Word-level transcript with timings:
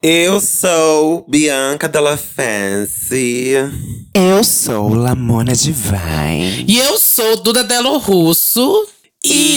Eu 0.00 0.40
sou 0.40 1.26
Bianca 1.28 1.88
Della 1.88 2.16
Fancy. 2.16 3.54
Eu 4.14 4.44
sou 4.44 4.94
Lamona 4.94 5.52
Divine. 5.52 6.64
E 6.68 6.78
eu 6.78 6.96
sou 6.96 7.42
Duda 7.42 7.64
Delo 7.64 7.98
Russo. 7.98 8.86
Trindade 9.20 9.48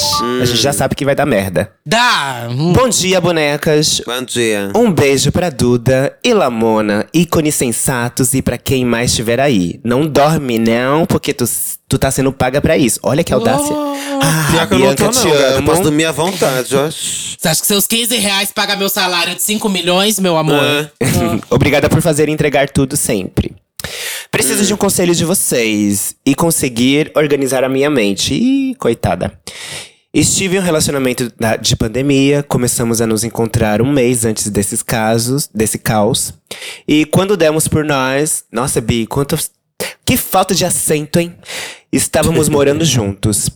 A 0.40 0.46
gente 0.46 0.56
já 0.62 0.72
sabe 0.72 0.94
que 0.94 1.04
vai 1.04 1.14
dar 1.14 1.26
merda. 1.26 1.70
Dá! 1.84 2.48
Hum. 2.48 2.72
Bom 2.72 2.88
dia, 2.88 3.20
bonecas. 3.20 4.00
Bom 4.06 4.22
dia. 4.22 4.72
Um 4.74 4.90
beijo 4.90 5.30
pra 5.30 5.50
Duda 5.50 6.16
e 6.24 6.32
Lamona, 6.32 7.06
ícones 7.12 7.54
sensatos 7.54 8.32
e 8.32 8.40
pra 8.40 8.56
quem 8.56 8.86
mais 8.86 9.10
estiver 9.10 9.38
aí. 9.38 9.80
Não 9.84 10.06
dorme, 10.06 10.58
não, 10.58 11.04
porque 11.04 11.34
tu, 11.34 11.44
tu 11.94 11.98
tá 11.98 12.10
sendo 12.10 12.32
paga 12.32 12.60
pra 12.60 12.76
isso. 12.76 12.98
Olha 13.02 13.22
que 13.22 13.32
audácia. 13.32 13.72
Ah, 13.74 14.48
Pior 14.50 14.66
que 14.66 14.74
eu 14.74 14.78
não 14.78 14.86
Bianca, 14.86 15.04
tô, 15.04 15.10
te 15.10 15.24
não, 15.26 15.30
cara. 15.32 15.50
Eu 15.52 15.58
amo. 15.58 15.66
posso 15.68 15.82
dormir 15.82 16.04
à 16.06 16.12
vontade, 16.12 16.76
ó. 16.76 16.90
Você 16.90 17.48
acha 17.48 17.60
que 17.60 17.66
seus 17.66 17.86
15 17.86 18.16
reais 18.16 18.50
paga 18.52 18.74
meu 18.76 18.88
salário 18.88 19.34
de 19.34 19.42
5 19.42 19.68
milhões, 19.68 20.18
meu 20.18 20.36
amor? 20.36 20.60
Ah. 20.60 20.90
Obrigada 21.50 21.88
por 21.88 22.02
fazer 22.02 22.28
e 22.28 22.32
entregar 22.32 22.68
tudo 22.68 22.96
sempre. 22.96 23.54
Preciso 24.30 24.64
de 24.64 24.74
um 24.74 24.76
conselho 24.76 25.14
de 25.14 25.24
vocês 25.24 26.16
e 26.26 26.34
conseguir 26.34 27.12
organizar 27.14 27.62
a 27.62 27.68
minha 27.68 27.88
mente. 27.88 28.34
Ih, 28.34 28.74
coitada. 28.74 29.32
Estive 30.12 30.56
em 30.56 30.60
um 30.60 30.62
relacionamento 30.62 31.32
da- 31.38 31.56
de 31.56 31.76
pandemia, 31.76 32.42
começamos 32.42 33.00
a 33.00 33.06
nos 33.06 33.24
encontrar 33.24 33.80
um 33.82 33.92
mês 33.92 34.24
antes 34.24 34.48
desses 34.48 34.82
casos, 34.82 35.48
desse 35.54 35.78
caos. 35.78 36.32
E 36.88 37.04
quando 37.04 37.36
demos 37.36 37.68
por 37.68 37.84
nós, 37.84 38.44
nossa, 38.52 38.80
Bi, 38.80 39.06
quanto 39.06 39.36
que 40.06 40.16
falta 40.16 40.54
de 40.54 40.64
acento, 40.64 41.18
hein? 41.18 41.34
Estávamos 41.94 42.48
morando 42.48 42.82
juntos. 42.84 43.48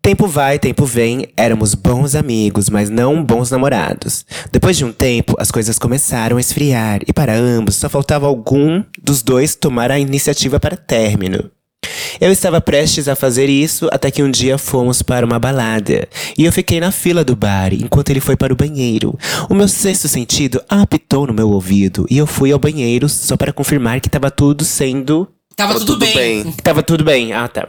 Tempo 0.00 0.26
vai, 0.26 0.58
tempo 0.58 0.86
vem, 0.86 1.28
éramos 1.36 1.74
bons 1.74 2.14
amigos, 2.14 2.70
mas 2.70 2.88
não 2.88 3.22
bons 3.22 3.50
namorados. 3.50 4.24
Depois 4.50 4.78
de 4.78 4.86
um 4.86 4.92
tempo, 4.92 5.34
as 5.38 5.50
coisas 5.50 5.78
começaram 5.78 6.38
a 6.38 6.40
esfriar 6.40 7.00
e 7.06 7.12
para 7.12 7.34
ambos 7.34 7.76
só 7.76 7.90
faltava 7.90 8.26
algum 8.26 8.82
dos 9.02 9.22
dois 9.22 9.54
tomar 9.54 9.90
a 9.90 9.98
iniciativa 9.98 10.58
para 10.58 10.78
término. 10.78 11.50
Eu 12.18 12.32
estava 12.32 12.58
prestes 12.58 13.06
a 13.06 13.14
fazer 13.14 13.50
isso 13.50 13.86
até 13.92 14.10
que 14.10 14.22
um 14.22 14.30
dia 14.30 14.56
fomos 14.56 15.02
para 15.02 15.26
uma 15.26 15.38
balada. 15.38 16.08
E 16.38 16.44
eu 16.46 16.52
fiquei 16.52 16.80
na 16.80 16.90
fila 16.90 17.22
do 17.22 17.36
bar 17.36 17.74
enquanto 17.74 18.08
ele 18.08 18.20
foi 18.20 18.34
para 18.34 18.52
o 18.52 18.56
banheiro. 18.56 19.18
O 19.50 19.54
meu 19.54 19.68
sexto 19.68 20.08
sentido 20.08 20.62
apitou 20.70 21.26
no 21.26 21.34
meu 21.34 21.50
ouvido 21.50 22.06
e 22.10 22.16
eu 22.16 22.26
fui 22.26 22.50
ao 22.50 22.58
banheiro 22.58 23.10
só 23.10 23.36
para 23.36 23.52
confirmar 23.52 24.00
que 24.00 24.08
estava 24.08 24.30
tudo 24.30 24.64
sendo 24.64 25.28
Tava 25.56 25.74
tudo, 25.74 25.86
tudo 25.86 25.98
bem. 26.00 26.42
bem. 26.42 26.52
tava 26.62 26.82
tudo 26.82 27.04
bem. 27.04 27.32
Ah, 27.32 27.48
tá. 27.48 27.68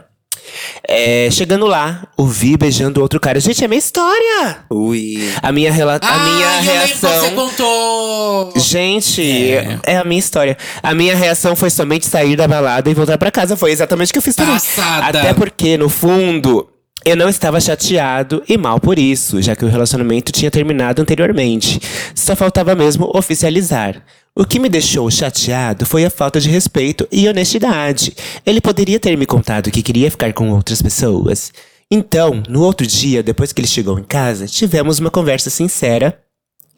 É, 0.88 1.28
chegando 1.30 1.66
lá, 1.66 2.06
o 2.16 2.26
vi 2.26 2.56
beijando 2.56 3.00
outro 3.02 3.18
cara. 3.18 3.40
Gente, 3.40 3.64
é 3.64 3.68
minha 3.68 3.78
história! 3.78 4.58
Ui. 4.70 5.18
A 5.42 5.50
minha, 5.50 5.72
rela 5.72 5.98
a 6.00 6.18
minha 6.18 6.48
Ah, 6.48 6.58
que 6.58 6.64
você 6.94 7.06
reação. 7.08 7.34
contou! 7.34 8.52
Gente, 8.56 9.22
É. 9.52 9.78
é. 9.84 9.96
a 9.98 10.04
minha 10.04 10.18
história. 10.18 10.56
A 10.82 10.94
minha 10.94 11.16
reação 11.16 11.56
foi 11.56 11.68
somente 11.70 12.06
sair 12.06 12.36
da 12.36 12.46
balada 12.46 12.88
e 12.88 12.94
voltar 12.94 13.18
pra 13.18 13.30
casa. 13.30 13.56
Foi 13.56 13.72
exatamente 13.72 14.10
o 14.10 14.12
que 14.12 14.18
eu 14.18 14.22
fiz 14.22 14.36
também. 14.36 14.54
Passada. 14.54 15.06
Até 15.20 15.34
porque, 15.34 15.76
no 15.76 15.88
fundo, 15.88 16.68
eu 17.06 17.16
não 17.16 17.28
estava 17.28 17.60
chateado 17.60 18.42
e 18.48 18.58
mal 18.58 18.80
por 18.80 18.98
isso, 18.98 19.40
já 19.40 19.54
que 19.54 19.64
o 19.64 19.68
relacionamento 19.68 20.32
tinha 20.32 20.50
terminado 20.50 21.00
anteriormente. 21.00 21.78
Só 22.12 22.34
faltava 22.34 22.74
mesmo 22.74 23.08
oficializar. 23.14 24.02
O 24.34 24.44
que 24.44 24.58
me 24.58 24.68
deixou 24.68 25.08
chateado 25.08 25.86
foi 25.86 26.04
a 26.04 26.10
falta 26.10 26.40
de 26.40 26.50
respeito 26.50 27.06
e 27.12 27.28
honestidade. 27.28 28.12
Ele 28.44 28.60
poderia 28.60 28.98
ter 28.98 29.16
me 29.16 29.24
contado 29.24 29.70
que 29.70 29.84
queria 29.84 30.10
ficar 30.10 30.32
com 30.32 30.50
outras 30.50 30.82
pessoas. 30.82 31.52
Então, 31.88 32.42
no 32.48 32.60
outro 32.62 32.84
dia, 32.84 33.22
depois 33.22 33.52
que 33.52 33.60
ele 33.60 33.68
chegou 33.68 34.00
em 34.00 34.04
casa, 34.04 34.48
tivemos 34.48 34.98
uma 34.98 35.08
conversa 35.08 35.48
sincera 35.48 36.18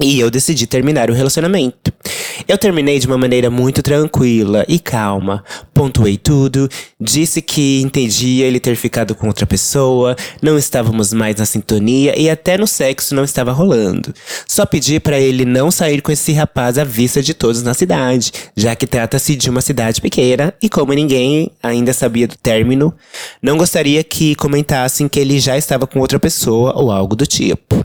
e 0.01 0.21
eu 0.21 0.31
decidi 0.31 0.67
terminar 0.67 1.11
o 1.11 1.15
relacionamento. 1.15 1.93
Eu 2.47 2.57
terminei 2.57 2.99
de 2.99 3.07
uma 3.07 3.19
maneira 3.19 3.51
muito 3.51 3.83
tranquila 3.83 4.65
e 4.69 4.79
calma. 4.79 5.43
Pontuei 5.75 6.17
tudo, 6.17 6.69
disse 7.01 7.43
que 7.43 7.81
entendia 7.83 8.47
ele 8.47 8.61
ter 8.61 8.77
ficado 8.77 9.15
com 9.15 9.27
outra 9.27 9.45
pessoa, 9.45 10.15
não 10.41 10.57
estávamos 10.57 11.13
mais 11.13 11.37
na 11.37 11.45
sintonia 11.45 12.19
e 12.19 12.31
até 12.31 12.57
no 12.57 12.67
sexo 12.67 13.15
não 13.15 13.25
estava 13.25 13.53
rolando. 13.53 14.15
Só 14.47 14.65
pedi 14.65 15.01
pra 15.01 15.19
ele 15.19 15.45
não 15.45 15.71
sair 15.71 16.01
com 16.01 16.13
esse 16.13 16.33
rapaz 16.33 16.79
à 16.79 16.85
vista 16.85 17.21
de 17.21 17.35
todos 17.35 17.63
na 17.63 17.75
cidade, 17.75 18.33
já 18.57 18.77
que 18.77 18.87
trata-se 18.87 19.35
de 19.35 19.51
uma 19.51 19.61
cidade 19.61 20.01
pequena 20.01 20.55
e 20.63 20.69
como 20.69 20.93
ninguém 20.93 21.51
ainda 21.63 21.93
sabia 21.93 22.29
do 22.29 22.37
término, 22.37 22.95
não 23.43 23.59
gostaria 23.59 24.05
que 24.05 24.35
comentassem 24.37 25.09
que 25.09 25.19
ele 25.19 25.41
já 25.41 25.57
estava 25.59 25.87
com 25.87 25.99
outra 25.99 26.21
pessoa 26.21 26.73
ou 26.77 26.93
algo 26.93 27.17
do 27.17 27.27
tipo. 27.27 27.85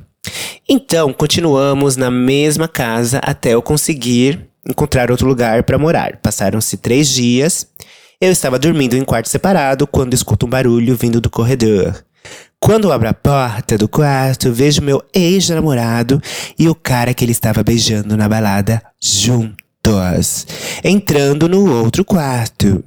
Então, 0.68 1.12
continuamos 1.12 1.98
na 1.98 2.10
mesma 2.10 2.68
casa 2.68 3.20
até 3.20 3.54
eu 3.54 3.62
conseguir 3.62 4.48
encontrar 4.68 5.12
outro 5.12 5.28
lugar 5.28 5.64
para 5.64 5.78
morar. 5.78 6.18
Passaram-se 6.22 6.78
três 6.78 7.10
dias. 7.10 7.68
Eu 8.20 8.32
estava 8.32 8.58
dormindo 8.58 8.96
em 8.96 9.04
quarto 9.04 9.28
separado 9.28 9.86
quando 9.86 10.14
escuto 10.14 10.46
um 10.46 10.50
barulho 10.50 10.96
vindo 10.96 11.20
do 11.20 11.30
corredor. 11.30 12.04
Quando 12.62 12.94
abro 12.94 13.10
a 13.10 13.14
porta 13.14 13.78
do 13.78 13.90
quarto, 13.90 14.54
vejo 14.54 14.82
meu 14.82 15.04
ex-namorado 15.14 16.22
e 16.58 16.70
o 16.70 16.74
cara 16.74 17.14
que 17.14 17.26
ele 17.26 17.34
estava 17.34 17.62
beijando 17.62 18.16
na 18.16 18.30
balada 18.30 18.82
juntos, 19.02 20.48
entrando 20.82 21.50
no 21.50 21.70
outro 21.84 22.06
quarto. 22.06 22.82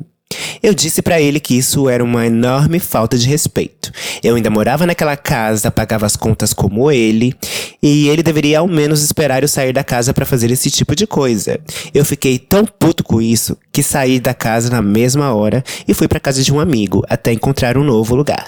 Eu 0.63 0.75
disse 0.75 1.01
pra 1.01 1.21
ele 1.21 1.39
que 1.39 1.57
isso 1.57 1.89
era 1.89 2.03
uma 2.03 2.27
enorme 2.27 2.81
falta 2.81 3.17
de 3.17 3.29
respeito. 3.29 3.93
Eu 4.23 4.35
ainda 4.35 4.51
morava 4.51 4.87
naquela 4.87 5.17
casa, 5.17 5.71
pagava 5.71 6.07
as 6.07 6.17
contas 6.17 6.53
como 6.53 6.91
ele, 6.91 7.35
e 7.83 8.09
ele 8.09 8.23
deveria 8.23 8.59
ao 8.59 8.67
menos 8.67 9.03
esperar 9.03 9.43
eu 9.43 9.49
sair 9.49 9.73
da 9.73 9.85
casa 9.85 10.13
pra 10.13 10.27
fazer 10.27 10.51
esse 10.51 10.71
tipo 10.71 10.97
de 10.97 11.07
coisa. 11.07 11.61
Eu 11.95 12.05
fiquei 12.05 12.39
tão 12.39 12.65
puto 12.65 13.05
com 13.05 13.23
isso 13.23 13.57
que 13.73 13.83
saí 13.83 14.19
da 14.19 14.35
casa 14.35 14.71
na 14.71 14.83
mesma 14.83 15.33
hora 15.33 15.63
e 15.87 15.95
fui 15.95 16.09
pra 16.09 16.21
casa 16.21 16.43
de 16.43 16.53
um 16.53 16.59
amigo 16.59 17.05
até 17.09 17.33
encontrar 17.33 17.79
um 17.79 17.85
novo 17.85 18.17
lugar. 18.17 18.47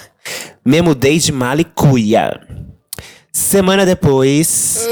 Me 0.65 0.81
mudei 0.81 1.17
de 1.19 1.31
Malicuia. 1.31 2.39
Semana 3.31 3.85
depois. 3.85 4.85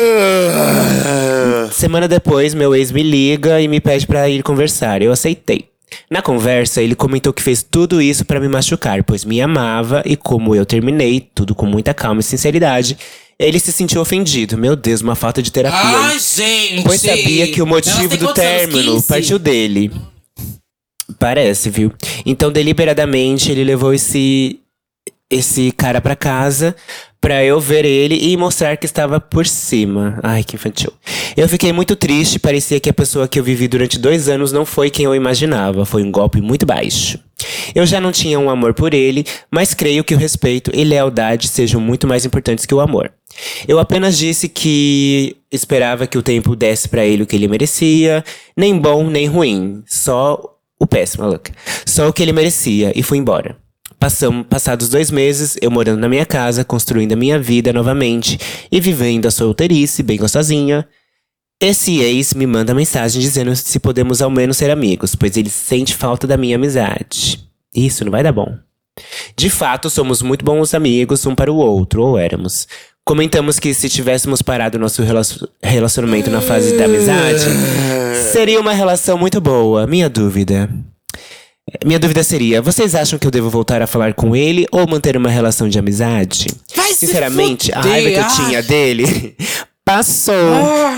Semana 1.71 2.07
depois, 2.07 2.53
meu 2.53 2.73
ex 2.73 2.91
me 2.91 3.03
liga 3.03 3.59
e 3.59 3.67
me 3.67 3.81
pede 3.81 4.07
pra 4.07 4.29
ir 4.29 4.41
conversar. 4.43 5.01
Eu 5.01 5.11
aceitei. 5.11 5.67
Na 6.09 6.21
conversa, 6.21 6.81
ele 6.81 6.95
comentou 6.95 7.31
que 7.33 7.41
fez 7.41 7.63
tudo 7.63 8.01
isso 8.01 8.25
pra 8.25 8.39
me 8.39 8.47
machucar, 8.47 9.03
pois 9.03 9.23
me 9.23 9.41
amava 9.41 10.03
e 10.05 10.15
como 10.15 10.55
eu 10.55 10.65
terminei, 10.65 11.29
tudo 11.33 11.55
com 11.55 11.65
muita 11.65 11.93
calma 11.93 12.19
e 12.19 12.23
sinceridade, 12.23 12.97
ele 13.39 13.59
se 13.59 13.71
sentiu 13.71 14.01
ofendido. 14.01 14.57
Meu 14.57 14.75
Deus, 14.75 15.01
uma 15.01 15.15
falta 15.15 15.41
de 15.41 15.51
terapia. 15.51 15.79
Ai, 15.79 16.19
gente! 16.19 16.83
Pois 16.83 17.01
sabia 17.01 17.51
que 17.51 17.61
o 17.61 17.67
motivo 17.67 18.17
do 18.17 18.33
término 18.33 18.93
15? 18.95 19.07
partiu 19.07 19.39
dele. 19.39 19.91
Parece, 21.19 21.69
viu? 21.69 21.93
Então, 22.25 22.51
deliberadamente, 22.51 23.51
ele 23.51 23.63
levou 23.63 23.93
esse 23.93 24.59
esse 25.29 25.73
cara 25.73 25.99
pra 25.99 26.15
casa 26.15 26.73
Pra 27.19 27.43
eu 27.43 27.59
ver 27.59 27.83
ele 27.83 28.15
e 28.15 28.37
mostrar 28.37 28.77
que 28.77 28.85
estava 28.85 29.19
por 29.19 29.45
cima. 29.47 30.19
Ai, 30.23 30.43
que 30.43 30.55
infantil. 30.55 30.93
Eu 31.35 31.49
fiquei 31.49 31.73
muito 31.73 31.95
triste, 31.95 32.39
parecia 32.39 32.79
que 32.79 32.89
a 32.89 32.93
pessoa 32.93 33.27
que 33.27 33.39
eu 33.39 33.43
vivi 33.43 33.67
durante 33.67 33.97
dois 33.97 34.29
anos 34.29 34.51
não 34.51 34.65
foi 34.65 34.89
quem 34.89 35.05
eu 35.05 35.15
imaginava. 35.15 35.85
Foi 35.85 36.03
um 36.03 36.11
golpe 36.11 36.39
muito 36.41 36.65
baixo. 36.65 37.19
Eu 37.75 37.85
já 37.85 37.99
não 37.99 38.11
tinha 38.11 38.39
um 38.39 38.49
amor 38.49 38.73
por 38.73 38.93
ele, 38.93 39.25
mas 39.51 39.73
creio 39.73 40.03
que 40.03 40.15
o 40.15 40.17
respeito 40.17 40.71
e 40.73 40.83
lealdade 40.83 41.47
sejam 41.47 41.79
muito 41.79 42.07
mais 42.07 42.25
importantes 42.25 42.65
que 42.65 42.73
o 42.73 42.79
amor. 42.79 43.11
Eu 43.67 43.79
apenas 43.79 44.17
disse 44.17 44.49
que 44.49 45.35
esperava 45.51 46.07
que 46.07 46.17
o 46.17 46.23
tempo 46.23 46.55
desse 46.55 46.89
pra 46.89 47.05
ele 47.05 47.23
o 47.23 47.27
que 47.27 47.35
ele 47.35 47.47
merecia, 47.47 48.23
nem 48.55 48.77
bom 48.77 49.07
nem 49.09 49.27
ruim, 49.27 49.83
só 49.85 50.41
o 50.79 50.87
péssimo, 50.87 51.25
louca. 51.25 51.51
Só 51.85 52.07
o 52.07 52.13
que 52.13 52.21
ele 52.23 52.31
merecia 52.31 52.91
e 52.95 53.03
fui 53.03 53.17
embora. 53.17 53.55
Passamos, 53.99 54.45
passados 54.47 54.89
dois 54.89 55.09
meses, 55.09 55.57
eu 55.61 55.71
morando 55.71 55.99
na 55.99 56.07
minha 56.07 56.25
casa, 56.25 56.63
construindo 56.63 57.13
a 57.13 57.15
minha 57.15 57.39
vida 57.39 57.73
novamente 57.73 58.37
e 58.71 58.79
vivendo 58.79 59.25
a 59.25 59.31
solteirice 59.31 60.03
bem 60.03 60.17
gostosinha. 60.17 60.87
Esse 61.59 61.99
ex 62.01 62.35
me 62.35 62.45
manda 62.45 62.75
mensagem 62.75 63.19
dizendo 63.19 63.55
se 63.55 63.79
podemos 63.79 64.21
ao 64.21 64.29
menos 64.29 64.57
ser 64.57 64.69
amigos, 64.69 65.15
pois 65.15 65.35
ele 65.35 65.49
sente 65.49 65.95
falta 65.95 66.27
da 66.27 66.37
minha 66.37 66.55
amizade. 66.55 67.43
Isso 67.73 68.05
não 68.05 68.11
vai 68.11 68.21
dar 68.21 68.31
bom. 68.31 68.55
De 69.35 69.49
fato, 69.49 69.89
somos 69.89 70.21
muito 70.21 70.45
bons 70.45 70.75
amigos 70.75 71.25
um 71.25 71.33
para 71.33 71.51
o 71.51 71.55
outro, 71.57 72.03
ou 72.03 72.17
éramos. 72.17 72.67
Comentamos 73.03 73.57
que 73.57 73.73
se 73.73 73.89
tivéssemos 73.89 74.41
parado 74.43 74.77
nosso 74.77 75.01
relacion- 75.01 75.47
relacionamento 75.63 76.29
na 76.29 76.41
fase 76.41 76.77
da 76.77 76.85
amizade, 76.85 77.45
seria 78.31 78.59
uma 78.59 78.73
relação 78.73 79.17
muito 79.17 79.41
boa. 79.41 79.87
Minha 79.87 80.09
dúvida. 80.09 80.69
Minha 81.85 81.99
dúvida 81.99 82.23
seria: 82.23 82.61
vocês 82.61 82.95
acham 82.95 83.19
que 83.19 83.27
eu 83.27 83.31
devo 83.31 83.49
voltar 83.49 83.81
a 83.81 83.87
falar 83.87 84.13
com 84.13 84.35
ele 84.35 84.65
ou 84.71 84.87
manter 84.87 85.17
uma 85.17 85.29
relação 85.29 85.67
de 85.67 85.77
amizade? 85.77 86.47
Vai 86.75 86.93
Sinceramente, 86.93 87.71
a 87.73 87.81
raiva 87.81 88.09
que 88.09 88.17
eu 88.17 88.45
tinha 88.45 88.63
dele 88.63 89.35
passou. 89.87 90.35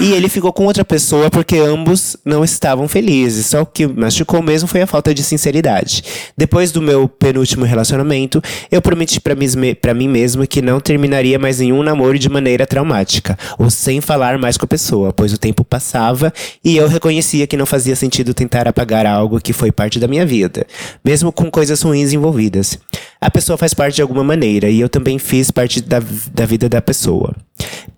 E 0.01 0.13
ele 0.13 0.27
ficou 0.27 0.51
com 0.51 0.65
outra 0.65 0.83
pessoa 0.83 1.29
porque 1.29 1.57
ambos 1.57 2.17
não 2.25 2.43
estavam 2.43 2.87
felizes. 2.87 3.45
Só 3.45 3.61
o 3.61 3.65
que 3.65 3.85
machucou 3.85 4.41
mesmo 4.41 4.67
foi 4.67 4.81
a 4.81 4.87
falta 4.87 5.13
de 5.13 5.23
sinceridade. 5.23 6.03
Depois 6.35 6.71
do 6.71 6.81
meu 6.81 7.07
penúltimo 7.07 7.65
relacionamento, 7.65 8.41
eu 8.71 8.81
prometi 8.81 9.21
pra, 9.21 9.35
mis- 9.35 9.55
pra 9.79 9.93
mim 9.93 10.07
mesmo 10.07 10.47
que 10.47 10.61
não 10.61 10.79
terminaria 10.79 11.37
mais 11.37 11.59
nenhum 11.59 11.83
namoro 11.83 12.17
de 12.17 12.29
maneira 12.29 12.65
traumática, 12.65 13.37
ou 13.59 13.69
sem 13.69 14.01
falar 14.01 14.39
mais 14.39 14.57
com 14.57 14.65
a 14.65 14.67
pessoa, 14.67 15.13
pois 15.13 15.31
o 15.31 15.37
tempo 15.37 15.63
passava 15.63 16.33
e 16.65 16.75
eu 16.75 16.87
reconhecia 16.87 17.45
que 17.45 17.55
não 17.57 17.65
fazia 17.67 17.95
sentido 17.95 18.33
tentar 18.33 18.67
apagar 18.67 19.05
algo 19.05 19.39
que 19.39 19.53
foi 19.53 19.71
parte 19.71 19.99
da 19.99 20.07
minha 20.07 20.25
vida, 20.25 20.65
mesmo 21.05 21.31
com 21.31 21.51
coisas 21.51 21.81
ruins 21.83 22.11
envolvidas. 22.11 22.79
A 23.21 23.29
pessoa 23.29 23.57
faz 23.57 23.73
parte 23.73 23.95
de 23.95 24.01
alguma 24.01 24.23
maneira 24.23 24.69
e 24.69 24.79
eu 24.79 24.87
também 24.87 25.19
fiz 25.19 25.51
parte 25.51 25.81
da, 25.81 25.99
da 26.33 26.45
vida 26.45 26.69
da 26.69 26.81
pessoa. 26.81 27.35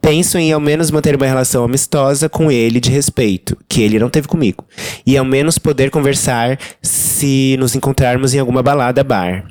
Penso 0.01 0.37
em 0.37 0.51
ao 0.51 0.59
menos 0.59 0.89
manter 0.89 1.15
uma 1.15 1.27
relação 1.27 1.63
amistosa 1.63 2.27
com 2.27 2.51
ele 2.51 2.79
de 2.79 2.89
respeito, 2.89 3.55
que 3.69 3.83
ele 3.83 3.99
não 3.99 4.09
teve 4.09 4.27
comigo. 4.27 4.65
E 5.05 5.15
ao 5.15 5.23
menos 5.23 5.59
poder 5.59 5.91
conversar 5.91 6.57
se 6.81 7.55
nos 7.59 7.75
encontrarmos 7.75 8.33
em 8.33 8.39
alguma 8.39 8.63
balada 8.63 9.03
bar. 9.03 9.45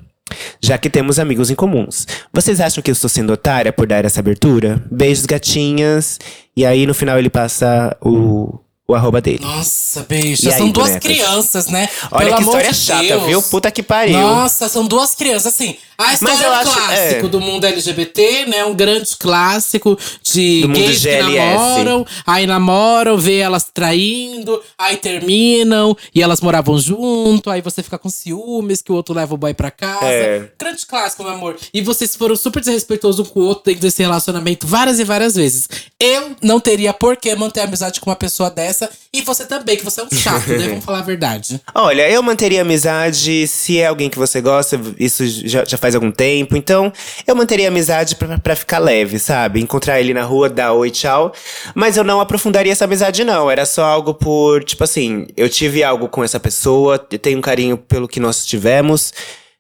Já 0.61 0.77
que 0.77 0.91
temos 0.91 1.19
amigos 1.19 1.51
em 1.51 1.55
comuns. 1.55 2.07
Vocês 2.33 2.61
acham 2.61 2.83
que 2.83 2.91
eu 2.91 2.93
estou 2.93 3.09
sendo 3.09 3.33
otária 3.33 3.73
por 3.73 3.87
dar 3.87 4.05
essa 4.05 4.21
abertura? 4.21 4.85
Beijos, 4.91 5.27
gatinhas. 5.27 6.19
E 6.57 6.67
aí 6.67 6.85
no 6.85 6.95
final 6.95 7.19
ele 7.19 7.31
passa 7.31 7.97
o, 8.01 8.59
o 8.91 8.95
arroba 8.95 9.21
dele. 9.21 9.41
Nossa, 9.43 10.05
beijo. 10.09 10.47
E 10.47 10.53
aí, 10.53 10.59
são 10.59 10.71
duas 10.71 10.89
bonecas? 10.89 11.11
crianças, 11.11 11.67
né? 11.67 11.89
Olha 12.11 12.27
Pelo 12.27 12.37
que 12.37 12.43
história 12.43 12.71
de 12.73 12.77
chata, 12.77 13.03
Deus. 13.03 13.23
viu? 13.25 13.43
Puta 13.43 13.71
que 13.71 13.83
pariu. 13.83 14.19
Nossa, 14.19 14.69
são 14.69 14.85
duas 14.87 15.15
crianças, 15.15 15.55
assim. 15.55 15.77
A 15.99 16.15
história 16.15 16.47
eu 16.47 16.53
acho- 16.55 16.73
clássico 16.73 17.27
é. 17.27 17.29
do 17.29 17.41
mundo 17.41 17.67
LGBT, 17.67 18.47
né? 18.47 18.65
Um 18.65 18.75
grande 18.75 19.15
clássico 19.19 19.99
de 20.23 20.63
Do 20.63 20.69
mundo 20.69 20.79
gays 20.79 21.03
que 21.03 21.17
namoram, 21.23 22.07
aí 22.27 22.47
namoram, 22.47 23.19
vê 23.19 23.37
elas 23.37 23.65
traindo, 23.73 24.63
aí 24.79 24.97
terminam, 24.97 25.95
e 26.15 26.23
elas 26.23 26.41
moravam 26.41 26.79
junto, 26.79 27.51
aí 27.51 27.61
você 27.61 27.83
fica 27.83 27.99
com 27.99 28.09
ciúmes 28.09 28.81
que 28.81 28.91
o 28.91 28.95
outro 28.95 29.15
leva 29.15 29.35
o 29.35 29.37
boy 29.37 29.53
pra 29.53 29.71
casa. 29.71 30.07
É. 30.07 30.49
Grande 30.59 30.87
clássico, 30.87 31.23
meu 31.23 31.33
amor. 31.35 31.57
E 31.75 31.83
vocês 31.83 32.17
foram 32.17 32.35
super 32.35 32.61
desrespeitosos 32.61 33.21
um 33.27 33.31
com 33.31 33.41
o 33.41 33.45
outro 33.45 33.65
dentro 33.67 33.83
desse 33.83 34.01
relacionamento 34.03 34.67
várias 34.67 34.99
e 34.99 35.05
várias 35.05 35.35
vezes. 35.35 35.69
Eu 35.99 36.35
não 36.41 36.59
teria 36.59 36.95
por 36.95 37.15
que 37.19 37.35
manter 37.35 37.61
amizade 37.61 38.01
com 38.01 38.09
uma 38.09 38.17
pessoa 38.17 38.49
dessa, 38.51 38.80
e 39.13 39.23
você 39.23 39.45
também, 39.45 39.77
que 39.77 39.85
você 39.85 40.01
é 40.01 40.05
um 40.05 40.11
chato, 40.11 40.49
né? 40.49 40.69
Vamos 40.71 40.85
falar 40.85 41.01
a 41.01 41.03
verdade. 41.03 41.61
Olha, 41.75 42.09
eu 42.09 42.23
manteria 42.23 42.63
amizade 42.63 43.47
se 43.49 43.79
é 43.79 43.87
alguém 43.87 44.09
que 44.09 44.19
você 44.19 44.41
gosta, 44.41 44.81
isso 44.99 45.27
já, 45.27 45.65
já 45.65 45.77
faz 45.77 45.95
algum 45.95 46.11
tempo. 46.11 46.57
Então, 46.57 46.93
eu 47.27 47.35
manteria 47.35 47.69
amizade 47.69 48.17
pra, 48.17 48.39
pra 48.39 48.57
ficar 48.57 48.79
leve, 48.79 49.19
sabe? 49.19 49.61
Encontrar 49.61 50.01
ele 50.01 50.15
na 50.15 50.23
rua, 50.23 50.49
dar 50.49 50.73
oi, 50.73 50.91
tchau. 50.91 51.33
Mas 51.75 51.97
eu 51.97 52.05
não 52.05 52.21
aprofundaria 52.21 52.73
essa 52.73 52.85
amizade, 52.85 53.25
não. 53.25 53.51
Era 53.51 53.67
só 53.67 53.85
algo 53.85 54.15
por, 54.15 54.63
tipo 54.65 54.85
assim, 54.85 55.27
eu 55.37 55.49
tive 55.49 55.83
algo 55.83 56.09
com 56.09 56.23
essa 56.23 56.39
pessoa, 56.39 57.05
eu 57.11 57.19
tenho 57.19 57.39
um 57.39 57.43
carinho 57.43 57.77
pelo 57.77 58.07
que 58.09 58.21
nós 58.21 58.47
tivemos, 58.47 59.13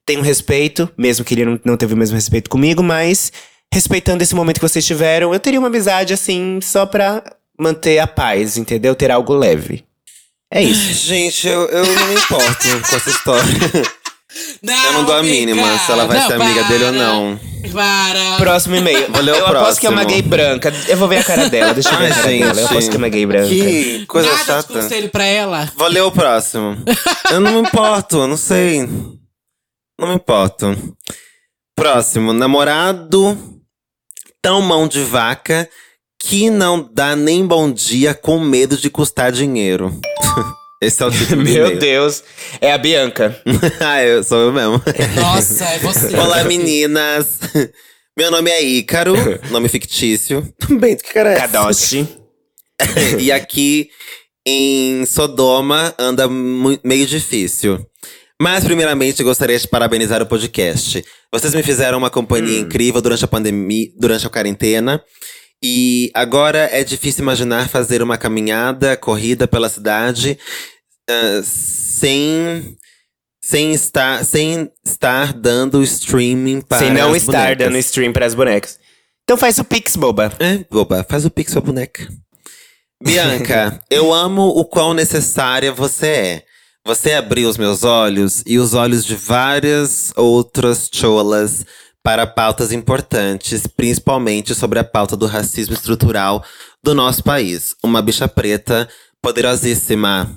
tenho 0.06 0.22
respeito, 0.22 0.88
mesmo 0.96 1.24
que 1.24 1.34
ele 1.34 1.44
não, 1.44 1.60
não 1.64 1.76
teve 1.76 1.94
o 1.94 1.96
mesmo 1.96 2.14
respeito 2.14 2.48
comigo, 2.48 2.82
mas 2.82 3.32
respeitando 3.72 4.22
esse 4.22 4.34
momento 4.34 4.58
que 4.58 4.68
vocês 4.68 4.84
tiveram, 4.84 5.32
eu 5.32 5.40
teria 5.40 5.58
uma 5.58 5.68
amizade, 5.68 6.12
assim, 6.12 6.58
só 6.60 6.84
pra 6.84 7.22
manter 7.60 7.98
a 7.98 8.06
paz, 8.06 8.56
entendeu? 8.56 8.94
Ter 8.94 9.10
algo 9.10 9.34
leve. 9.34 9.84
É 10.52 10.62
isso. 10.62 10.92
Gente, 11.06 11.46
eu, 11.46 11.66
eu 11.68 11.84
não 11.86 12.06
me 12.08 12.14
importo 12.14 12.68
com 12.88 12.96
essa 12.96 13.10
história. 13.10 13.90
Eu 14.62 14.92
não 14.92 15.04
dou 15.04 15.14
a 15.14 15.18
amiga. 15.18 15.34
mínima 15.34 15.78
se 15.78 15.90
ela 15.92 16.06
vai 16.06 16.18
Não, 16.18 16.26
ser 16.26 16.34
amiga 16.40 16.64
dele 16.64 16.84
ou 16.84 16.92
para. 16.92 16.98
não. 17.02 17.40
Para. 17.72 18.36
Próximo 18.38 18.76
e-mail. 18.76 19.10
Vou 19.12 19.20
ler 19.22 19.32
o 19.32 19.36
eu 19.36 19.46
aposto 19.46 19.80
que 19.80 19.86
é 19.86 19.90
uma 19.90 20.00
próximo. 20.02 20.22
gay 20.22 20.28
branca. 20.28 20.72
Eu 20.88 20.96
vou 20.96 21.08
ver 21.08 21.18
a 21.18 21.24
cara 21.24 21.48
dela. 21.48 21.74
Deixa 21.74 21.90
eu 21.90 21.98
ver 21.98 22.04
Ai, 22.06 22.10
a 22.10 22.14
cara 22.14 22.28
gente. 22.30 22.44
dela. 22.44 22.60
Eu 22.60 22.66
aposto 22.66 22.90
que 22.90 22.96
é 22.96 22.98
uma 22.98 23.08
gay 23.08 23.26
branca. 23.26 23.48
Que 23.48 24.06
coisa 24.06 24.30
Nada 24.30 24.44
chata. 24.44 24.72
conselho 24.72 25.08
pra 25.10 25.24
ela. 25.24 25.72
Vou 25.76 25.88
ler 25.88 26.02
o 26.02 26.10
próximo. 26.12 26.76
eu 27.30 27.40
não 27.40 27.52
me 27.52 27.68
importo, 27.68 28.18
eu 28.18 28.26
não 28.28 28.36
sei. 28.36 28.88
Não 29.98 30.08
me 30.08 30.14
importo. 30.14 30.96
Próximo. 31.76 32.32
Namorado 32.32 33.36
tão 34.42 34.62
mão 34.62 34.88
de 34.88 35.02
vaca 35.02 35.68
que 36.20 36.50
não 36.50 36.88
dá 36.92 37.16
nem 37.16 37.46
bom 37.46 37.72
dia 37.72 38.12
com 38.14 38.38
medo 38.38 38.76
de 38.76 38.90
custar 38.90 39.32
dinheiro. 39.32 39.98
Esse 40.82 41.02
é 41.02 41.06
o 41.06 41.10
título 41.10 41.42
Meu. 41.42 41.78
Deus. 41.78 42.22
É 42.60 42.72
a 42.72 42.78
Bianca. 42.78 43.38
ah, 43.80 44.02
eu 44.02 44.24
sou 44.24 44.38
eu 44.38 44.52
mesmo. 44.52 44.82
Nossa, 45.16 45.64
é 45.64 45.78
você. 45.78 46.16
Olá, 46.16 46.44
meninas. 46.44 47.38
Meu 48.16 48.30
nome 48.30 48.50
é 48.50 48.62
Ícaro, 48.62 49.14
nome 49.50 49.68
fictício. 49.68 50.46
Bem, 50.70 50.96
que 50.96 51.12
cara 51.12 51.32
é? 51.32 51.36
Kadoshi. 51.36 52.08
e 53.18 53.30
aqui 53.30 53.90
em 54.46 55.04
Sodoma 55.04 55.94
anda 55.98 56.26
meio 56.28 57.06
difícil. 57.06 57.78
Mas, 58.40 58.64
primeiramente, 58.64 59.22
gostaria 59.22 59.58
de 59.58 59.68
parabenizar 59.68 60.22
o 60.22 60.26
podcast. 60.26 61.04
Vocês 61.30 61.54
me 61.54 61.62
fizeram 61.62 61.98
uma 61.98 62.08
companhia 62.08 62.58
incrível 62.58 63.02
durante 63.02 63.22
a 63.22 63.28
pandemia, 63.28 63.88
durante 63.98 64.26
a 64.26 64.30
quarentena. 64.30 65.02
E 65.62 66.10
agora 66.14 66.70
é 66.72 66.82
difícil 66.82 67.22
imaginar 67.22 67.68
fazer 67.68 68.02
uma 68.02 68.16
caminhada, 68.16 68.96
corrida 68.96 69.46
pela 69.46 69.68
cidade 69.68 70.38
ah, 71.10 71.40
sem, 71.42 72.76
sem, 73.42 73.72
estar, 73.72 74.24
sem 74.24 74.70
estar 74.84 75.32
dando 75.32 75.82
streaming 75.82 76.60
para 76.60 76.78
Sem 76.78 76.92
não 76.92 77.14
estar 77.16 77.32
bonecas. 77.32 77.58
dando 77.66 77.78
stream 77.78 78.12
para 78.12 78.26
as 78.26 78.34
bonecas. 78.34 78.78
Então 79.24 79.36
faz 79.36 79.58
o 79.58 79.64
Pix, 79.64 79.96
boba. 79.96 80.32
É, 80.38 80.64
boba, 80.70 81.04
faz 81.08 81.24
o 81.24 81.30
pix 81.30 81.52
sua 81.52 81.60
boneca. 81.60 82.08
Bianca, 83.02 83.80
eu 83.90 84.12
amo 84.12 84.42
o 84.48 84.64
quão 84.64 84.94
necessária 84.94 85.72
você 85.72 86.06
é. 86.06 86.44
Você 86.86 87.12
abriu 87.12 87.48
os 87.48 87.58
meus 87.58 87.84
olhos 87.84 88.42
e 88.46 88.58
os 88.58 88.72
olhos 88.72 89.04
de 89.04 89.14
várias 89.14 90.12
outras 90.16 90.88
cholas 90.92 91.64
para 92.02 92.26
pautas 92.26 92.72
importantes, 92.72 93.66
principalmente 93.66 94.54
sobre 94.54 94.78
a 94.78 94.84
pauta 94.84 95.16
do 95.16 95.26
racismo 95.26 95.74
estrutural 95.74 96.44
do 96.82 96.94
nosso 96.94 97.22
país. 97.22 97.74
Uma 97.82 98.00
bicha 98.00 98.26
preta 98.26 98.88
poderosíssima. 99.22 100.30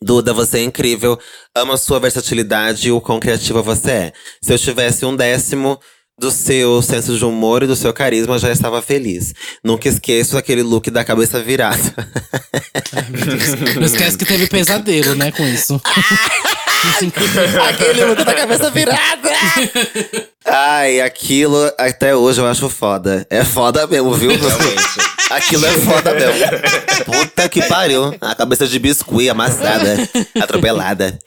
Duda, 0.00 0.32
você 0.32 0.58
é 0.58 0.62
incrível. 0.62 1.18
Amo 1.54 1.72
a 1.72 1.76
sua 1.76 2.00
versatilidade 2.00 2.88
e 2.88 2.92
o 2.92 3.00
quão 3.00 3.20
criativa 3.20 3.60
você 3.60 3.90
é. 3.90 4.12
Se 4.40 4.52
eu 4.52 4.58
tivesse 4.58 5.04
um 5.04 5.14
décimo 5.14 5.78
do 6.18 6.30
seu 6.30 6.82
senso 6.82 7.16
de 7.16 7.24
humor 7.24 7.62
e 7.62 7.66
do 7.66 7.76
seu 7.76 7.92
carisma, 7.92 8.34
eu 8.34 8.38
já 8.38 8.50
estava 8.50 8.82
feliz. 8.82 9.32
Nunca 9.62 9.88
esqueço 9.88 10.36
aquele 10.36 10.62
look 10.62 10.90
da 10.90 11.04
cabeça 11.04 11.40
virada. 11.42 11.78
Não 13.76 13.86
esquece 13.86 14.18
que 14.18 14.24
teve 14.24 14.48
pesadelo, 14.48 15.14
né, 15.14 15.30
com 15.30 15.46
isso. 15.46 15.80
aquele 17.68 18.04
look 18.04 18.24
da 18.24 18.34
cabeça 18.34 18.70
virada! 18.70 19.30
Ai, 20.44 21.00
aquilo 21.00 21.70
até 21.78 22.14
hoje 22.14 22.40
eu 22.40 22.46
acho 22.46 22.68
foda. 22.68 23.26
É 23.28 23.44
foda 23.44 23.86
mesmo, 23.86 24.12
viu? 24.14 24.30
Aquilo 25.30 25.66
é 25.66 25.72
foda 25.72 26.14
mesmo. 26.14 26.46
Puta 27.04 27.48
que 27.50 27.62
pariu. 27.62 28.14
A 28.18 28.34
cabeça 28.34 28.66
de 28.66 28.78
biscuit 28.78 29.28
amassada, 29.28 29.96
atropelada. 30.40 31.18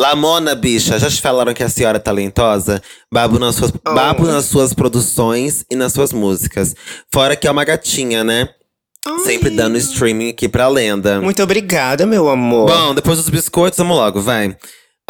Lamona, 0.00 0.54
bicha, 0.54 0.98
já 0.98 1.10
te 1.10 1.20
falaram 1.20 1.52
que 1.52 1.62
a 1.62 1.68
senhora 1.68 1.98
é 1.98 2.00
talentosa? 2.00 2.80
Babo 3.12 3.38
nas 3.38 3.56
suas, 3.56 3.70
babo 3.70 4.24
nas 4.24 4.46
suas 4.46 4.72
produções 4.72 5.62
e 5.70 5.76
nas 5.76 5.92
suas 5.92 6.10
músicas. 6.10 6.74
Fora 7.12 7.36
que 7.36 7.46
é 7.46 7.50
uma 7.50 7.64
gatinha, 7.64 8.24
né? 8.24 8.48
Sempre 9.24 9.50
dando 9.50 9.76
streaming 9.76 10.30
aqui 10.30 10.48
pra 10.48 10.68
lenda. 10.68 11.20
Muito 11.20 11.42
obrigada, 11.42 12.06
meu 12.06 12.30
amor. 12.30 12.66
Bom, 12.70 12.94
depois 12.94 13.18
dos 13.18 13.28
biscoitos, 13.28 13.78
vamos 13.78 13.94
logo, 13.94 14.22
vai. 14.22 14.56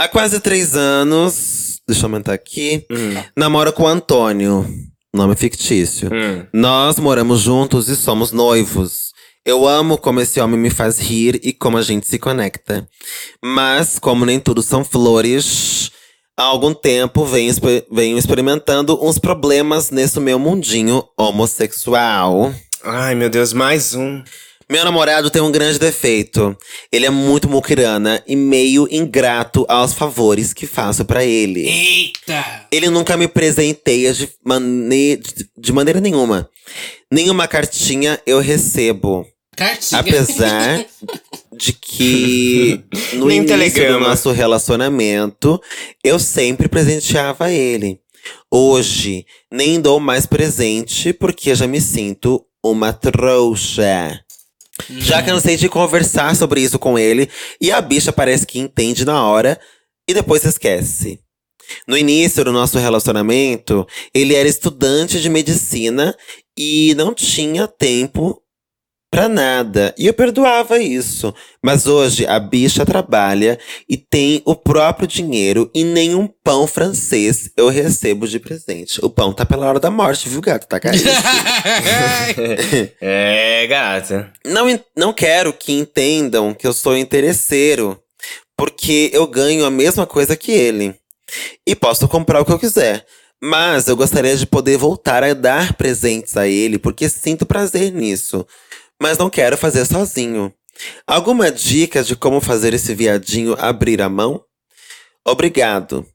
Há 0.01 0.09
quase 0.09 0.41
três 0.41 0.75
anos, 0.75 1.79
deixa 1.87 2.05
eu 2.05 2.07
aumentar 2.07 2.33
aqui, 2.33 2.87
namoro 3.37 3.71
com 3.71 3.83
o 3.83 3.87
Antônio, 3.87 4.67
nome 5.15 5.37
fictício. 5.37 6.09
Hum. 6.11 6.47
Nós 6.55 6.99
moramos 6.99 7.41
juntos 7.41 7.87
e 7.91 7.95
somos 7.95 8.33
noivos. 8.33 9.13
Eu 9.45 9.69
amo 9.69 9.99
como 9.99 10.23
esse 10.23 10.41
homem 10.41 10.59
me 10.59 10.71
faz 10.71 10.99
rir 10.99 11.39
e 11.43 11.53
como 11.53 11.77
a 11.77 11.83
gente 11.83 12.09
se 12.09 12.19
conecta. 12.19 12.89
Mas, 13.45 13.99
como 13.99 14.25
nem 14.25 14.41
tudo 14.41 14.63
são 14.63 14.83
flores, 14.83 15.91
há 16.35 16.45
algum 16.45 16.73
tempo 16.73 17.27
venho, 17.27 17.53
venho 17.93 18.17
experimentando 18.17 18.99
uns 19.07 19.19
problemas 19.19 19.91
nesse 19.91 20.19
meu 20.19 20.39
mundinho 20.39 21.05
homossexual. 21.15 22.55
Ai, 22.83 23.15
meu 23.15 23.29
Deus, 23.29 23.53
mais 23.53 23.95
um. 23.95 24.23
Meu 24.71 24.85
namorado 24.85 25.31
tem 25.31 25.43
um 25.43 25.51
grande 25.51 25.79
defeito. 25.79 26.57
Ele 26.93 27.05
é 27.05 27.11
muito 27.11 27.49
muquirana 27.49 28.23
e 28.27 28.37
meio 28.37 28.87
ingrato 28.91 29.67
aos 29.69 29.93
favores 29.93 30.53
que 30.53 30.67
faço 30.67 31.05
pra 31.05 31.25
ele. 31.25 31.67
Eita! 31.69 32.67
Ele 32.71 32.89
nunca 32.89 33.17
me 33.17 33.27
presenteia 33.27 34.15
de, 34.15 34.29
mane 34.45 35.17
de- 35.59 35.73
maneira 35.73 36.01
nenhuma. 36.01 36.49
Nenhuma 37.13 37.49
cartinha 37.49 38.21
eu 38.25 38.39
recebo. 38.39 39.27
Cartinha. 39.57 40.01
Apesar 40.01 40.87
de 41.59 41.73
que 41.73 42.81
no 43.15 43.27
Nem 43.27 43.39
início 43.39 43.57
do 43.57 43.59
telegrama. 43.61 44.09
nosso 44.09 44.31
relacionamento 44.31 45.61
eu 46.05 46.19
sempre 46.21 46.69
presenteava 46.69 47.51
ele. 47.51 47.99
Hoje 48.51 49.27
nem 49.51 49.81
dou 49.81 49.99
mais 49.99 50.27
presente 50.27 51.13
porque 51.13 51.55
já 51.57 51.67
me 51.67 51.81
sinto 51.81 52.45
uma 52.63 52.93
trouxa. 52.93 54.21
Já 54.89 55.23
cansei 55.23 55.57
de 55.57 55.69
conversar 55.69 56.35
sobre 56.37 56.61
isso 56.61 56.79
com 56.79 56.99
ele 56.99 57.29
e 57.61 57.71
a 57.71 57.81
bicha 57.81 58.13
parece 58.13 58.47
que 58.47 58.59
entende 58.59 59.05
na 59.05 59.27
hora 59.27 59.59
e 60.09 60.15
depois 60.15 60.45
esquece. 60.45 61.21
No 61.87 61.97
início 61.97 62.45
do 62.45 62.53
nosso 62.53 62.79
relacionamento, 62.79 63.87
ele 64.13 64.35
era 64.35 64.49
estudante 64.49 65.21
de 65.21 65.29
medicina 65.29 66.17
e 66.59 66.95
não 66.97 67.15
tinha 67.15 67.69
tempo 67.69 68.43
pra 69.11 69.29
nada. 69.29 69.95
E 69.99 70.07
eu 70.07 70.15
perdoava 70.15 70.79
isso. 70.79 71.35
Mas 71.63 71.87
hoje 71.87 72.27
a 72.27 72.39
bicha 72.39 72.87
trabalha 72.87 73.59
e 73.89 73.97
tem 73.97 74.41
o 74.45 74.55
próprio 74.55 75.07
dinheiro 75.07 75.71
e 75.75 75.83
nenhum 75.85 76.29
pão 76.45 76.67
francês 76.67 77.51
eu 77.57 77.69
recebo 77.69 78.27
de 78.29 78.39
presente. 78.39 79.05
O 79.05 79.11
pão 79.11 79.33
tá 79.33 79.45
pela 79.45 79.67
hora 79.67 79.81
da 79.81 79.91
morte, 79.91 80.29
viu, 80.29 80.41
gato? 80.41 80.67
Tá 80.67 80.79
caríssimo. 80.79 81.11
É, 83.01 83.67
gata. 83.67 84.33
não, 84.45 84.67
não 84.97 85.13
quero 85.13 85.53
que 85.53 85.73
entendam 85.73 86.55
que 86.55 86.67
eu 86.67 86.73
sou 86.73 86.97
interesseiro, 86.97 88.01
porque 88.57 89.11
eu 89.13 89.27
ganho 89.27 89.65
a 89.65 89.71
mesma 89.71 90.07
coisa 90.07 90.37
que 90.37 90.53
ele. 90.53 90.95
E 91.67 91.75
posso 91.75 92.09
comprar 92.09 92.41
o 92.41 92.45
que 92.45 92.53
eu 92.53 92.59
quiser. 92.59 93.05
Mas 93.43 93.89
eu 93.89 93.97
gostaria 93.97 94.37
de 94.37 94.47
poder 94.47 94.77
voltar 94.77 95.25
a 95.25 95.33
dar 95.33 95.73
presentes 95.75 96.37
a 96.37 96.47
ele, 96.47 96.79
porque 96.79 97.09
sinto 97.09 97.47
prazer 97.47 97.91
nisso. 97.91 98.47
Mas 99.01 99.17
não 99.19 99.31
quero 99.31 99.57
fazer 99.57 99.85
sozinho. 99.87 100.53
Alguma 101.07 101.51
dica 101.51 102.03
de 102.03 102.15
como 102.15 102.41
fazer 102.41 102.75
esse 102.75 102.95
viadinho 102.95 103.57
abrir 103.59 104.01
a 104.03 104.09
mão? 104.09 104.43
Obrigado. 105.27 106.07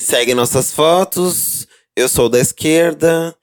Segue 0.00 0.34
nossas 0.34 0.72
fotos. 0.72 1.66
Eu 1.96 2.08
sou 2.08 2.28
da 2.28 2.38
esquerda. 2.38 3.34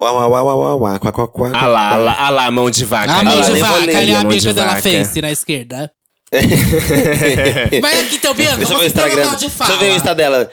Uau, 0.00 0.14
uau, 0.14 0.30
uau, 0.30 0.46
uau, 0.46 0.58
uau, 0.58 0.80
uau, 0.80 1.00
quá, 1.00 1.12
quá, 1.12 1.28
quá, 1.28 1.50
Ah 1.52 1.66
lá, 1.66 1.90
ah 1.90 1.96
lá, 1.96 2.16
ah 2.18 2.30
lá, 2.30 2.50
mão 2.52 2.70
de 2.70 2.84
vaca. 2.84 3.10
A 3.12 3.18
ali, 3.18 3.24
mão 3.28 3.38
ó. 3.38 3.42
de 3.42 3.52
nem 3.52 3.62
vou 3.62 3.72
vaca, 3.72 3.98
ali 3.98 4.12
é 4.12 4.14
a 4.14 4.22
mão 4.22 4.28
de 4.28 4.34
bicha 4.36 4.54
dela 4.54 4.80
face 4.80 5.20
na 5.20 5.32
esquerda. 5.32 5.92
Vai 7.80 8.00
aqui, 8.00 8.16
então, 8.16 8.34
Bianca, 8.34 8.58
Deixa 8.58 8.74
eu 8.74 8.78
ver 8.78 8.86
o 8.86 8.88
você 8.88 8.94
tem 8.94 9.02
Instagram. 9.04 9.24
local 9.24 9.36
de 9.36 9.46
Deixa 9.48 9.62
eu 9.64 9.68
ver 9.68 9.74
o 9.74 9.78
fala. 9.78 9.96
Insta 9.96 10.14
dela. 10.14 10.50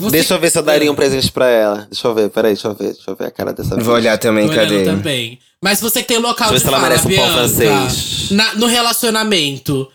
Você- 0.00 0.10
Deixa 0.10 0.34
eu 0.34 0.38
ver 0.40 0.50
se 0.50 0.58
eu 0.58 0.62
daria 0.62 0.90
um 0.90 0.94
presente 0.94 1.30
pra 1.30 1.46
ela. 1.48 1.86
Deixa 1.90 2.08
eu 2.08 2.14
ver, 2.14 2.28
peraí, 2.30 2.54
deixa 2.54 2.68
eu 2.68 2.74
ver. 2.74 2.92
Deixa 2.94 3.10
eu 3.10 3.16
ver 3.16 3.26
a 3.26 3.30
cara 3.30 3.52
dessa 3.52 3.76
Vou 3.76 3.94
olhar 3.94 4.16
também, 4.18 4.48
Tô 4.48 4.54
cadê? 4.54 4.84
também. 4.84 5.38
Mas 5.62 5.80
você 5.80 6.00
que 6.02 6.08
tem 6.08 6.18
local 6.18 6.48
Deixa 6.48 6.48
eu 6.48 6.50
ver 6.52 6.56
de 6.56 6.62
se 6.62 6.68
ela 6.68 6.76
fala, 6.78 6.88
merece 6.88 7.06
um 7.06 7.16
pão 7.16 7.32
francês. 7.34 8.30
na- 8.30 8.54
no 8.54 8.66
relacionamento, 8.66 9.86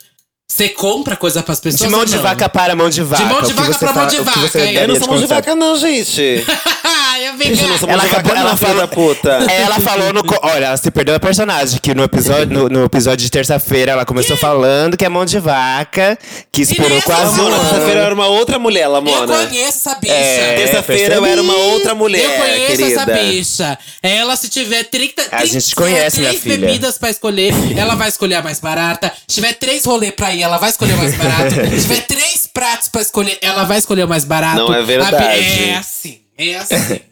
você 0.48 0.70
compra 0.70 1.16
coisa 1.16 1.42
pras 1.42 1.60
pessoas 1.60 1.90
De 1.90 1.96
mão 1.96 2.06
de 2.06 2.16
não? 2.16 2.22
vaca 2.24 2.48
para 2.48 2.76
mão 2.76 2.90
de 2.90 3.02
vaca. 3.02 3.24
mão 3.26 3.42
de 3.42 3.46
o 3.52 3.56
que 3.56 3.62
vaca 3.62 3.78
pra 3.80 3.94
mão 3.94 4.08
de 4.08 4.18
vaca, 4.22 4.40
daria 4.54 4.82
Eu 4.82 4.88
não 4.88 4.94
de 4.94 5.00
sou 5.00 5.10
mão 5.10 5.18
de 5.20 5.26
vaca, 5.26 5.56
não, 5.56 5.76
gente. 5.78 6.46
Ai, 7.16 7.28
eu 7.30 7.56
Gente, 7.56 7.64
eu 7.84 7.90
Ela 7.90 8.04
acabou- 8.04 8.36
ela 8.36 8.58
filha 8.58 8.68
falou- 8.70 8.82
da 8.82 8.88
puta. 8.88 9.30
Ela 9.52 9.80
falou 9.80 10.12
no. 10.14 10.24
co- 10.24 10.38
Olha, 10.44 10.66
ela 10.66 10.78
se 10.78 10.92
perdeu 10.92 11.16
a 11.16 11.20
personagem, 11.20 11.80
que 11.82 11.94
no 11.94 12.04
episódio, 12.04 12.48
no, 12.48 12.68
no 12.70 12.84
episódio 12.86 13.24
de 13.24 13.30
terça-feira 13.32 13.92
ela 13.94 14.06
começou 14.06 14.36
falando 14.36 14.98
que 14.98 15.06
é 15.06 15.10
mão 15.10 15.24
de 15.26 15.40
vaca, 15.40 16.18
que 16.52 16.62
esperou 16.62 16.90
nessa 16.90 17.06
quase 17.06 17.40
um 17.40 17.46
semana- 17.46 17.60
terça-feira 17.60 18.00
eu 18.02 18.06
era 18.06 18.14
uma 18.14 18.28
outra 18.28 18.60
mulher, 18.60 18.84
Eu 18.86 18.92
Lamona. 18.92 19.28
conheço 19.48 19.78
essa 19.90 19.96
bicha. 19.96 20.14
É, 20.14 20.56
Terça-feira 20.56 21.16
eu 21.16 21.26
era 21.26 21.42
uma 21.42 21.56
outra 21.56 21.96
mulher, 21.96 22.24
eu 22.24 22.32
conheço 22.32 22.66
querida. 22.82 23.02
essa 23.02 23.06
bicha. 23.06 23.80
Ela, 24.04 24.36
se 24.36 24.50
tiver 24.50 24.84
30. 24.84 25.22
A 25.22 25.26
30 25.38 25.48
gente 25.48 25.76
conhece, 25.76 26.10
se 26.12 26.16
tiver 26.18 26.30
minha 26.30 26.42
três 26.42 26.44
filha. 26.56 26.68
bebidas 26.68 26.98
pra 26.98 27.10
escolher, 27.10 27.54
ela 27.78 27.96
vai 27.96 28.10
escolher 28.10 28.36
a 28.36 28.42
mais 28.42 28.60
barata. 28.60 29.12
Se 29.28 29.36
tiver 29.36 29.54
três 29.54 29.86
rolês 29.86 30.14
pra 30.14 30.34
ir, 30.34 30.42
ela 30.42 30.58
vai 30.58 30.70
escolher 30.70 30.94
o 30.94 30.98
mais 30.98 31.16
barato. 31.16 31.54
se 31.56 31.82
tiver 31.88 32.02
três 32.02 32.48
pratos 32.52 32.88
pra 32.90 33.02
escolher, 33.02 33.38
ela 33.42 33.64
vai 33.64 33.78
escolher 33.78 34.04
o 34.04 34.08
mais 34.10 34.26
barato. 34.26 34.58
Não 34.58 34.74
é 34.74 34.78
A 34.80 34.82
bi- 34.82 34.86
verdade. 34.88 35.64
É 35.70 35.76
assim, 35.78 36.20
é 36.38 36.56
assim. 36.56 37.00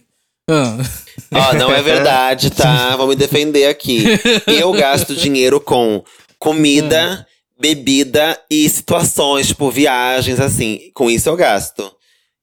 Ah. 0.49 0.77
Ó, 1.33 1.53
não 1.53 1.71
é 1.73 1.81
verdade, 1.81 2.49
tá? 2.49 2.97
Vou 2.97 3.07
me 3.07 3.15
defender 3.15 3.65
aqui. 3.67 4.03
Eu 4.45 4.73
gasto 4.73 5.15
dinheiro 5.15 5.57
com 5.61 6.03
comida, 6.37 7.25
bebida 7.57 8.37
e 8.51 8.67
situações, 8.67 9.47
tipo 9.47 9.71
viagens, 9.71 10.41
assim. 10.41 10.91
Com 10.93 11.09
isso 11.09 11.29
eu 11.29 11.37
gasto. 11.37 11.89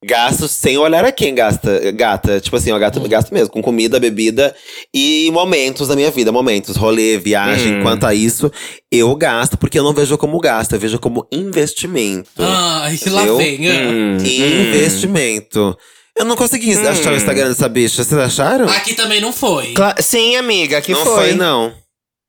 Gasto 0.02 0.48
sem 0.48 0.78
olhar 0.78 1.04
a 1.04 1.12
quem 1.12 1.34
gasta, 1.34 1.92
gata. 1.92 2.40
Tipo 2.40 2.56
assim, 2.56 2.70
eu 2.70 2.78
gasto, 2.78 2.98
gasto 3.06 3.34
mesmo, 3.34 3.50
com 3.50 3.60
comida, 3.60 4.00
bebida 4.00 4.56
e 4.94 5.30
momentos 5.30 5.86
da 5.88 5.94
minha 5.94 6.10
vida. 6.10 6.32
Momentos, 6.32 6.76
rolê, 6.76 7.18
viagem. 7.18 7.80
Hum. 7.80 7.82
Quanto 7.82 8.06
a 8.06 8.14
isso, 8.14 8.50
eu 8.90 9.14
gasto, 9.14 9.58
porque 9.58 9.78
eu 9.78 9.84
não 9.84 9.92
vejo 9.92 10.16
como 10.16 10.40
gasto, 10.40 10.72
eu 10.72 10.80
vejo 10.80 10.98
como 10.98 11.26
investimento. 11.30 12.30
Ai, 12.38 12.98
lá 13.08 13.26
vem. 13.36 13.68
ah. 13.68 13.90
Hum, 13.90 14.16
Investimento. 14.24 15.76
Eu 16.20 16.24
não 16.26 16.36
consegui 16.36 16.72
achar 16.86 17.12
o 17.12 17.16
Instagram 17.16 17.48
dessa 17.48 17.68
bicha. 17.68 18.04
Vocês 18.04 18.20
acharam? 18.20 18.68
Aqui 18.68 18.94
também 18.94 19.20
não 19.20 19.32
foi. 19.32 19.72
Cla- 19.72 19.96
Sim, 20.00 20.36
amiga, 20.36 20.80
que 20.80 20.92
não 20.92 21.04
foi. 21.04 21.14
foi, 21.14 21.34
não. 21.34 21.72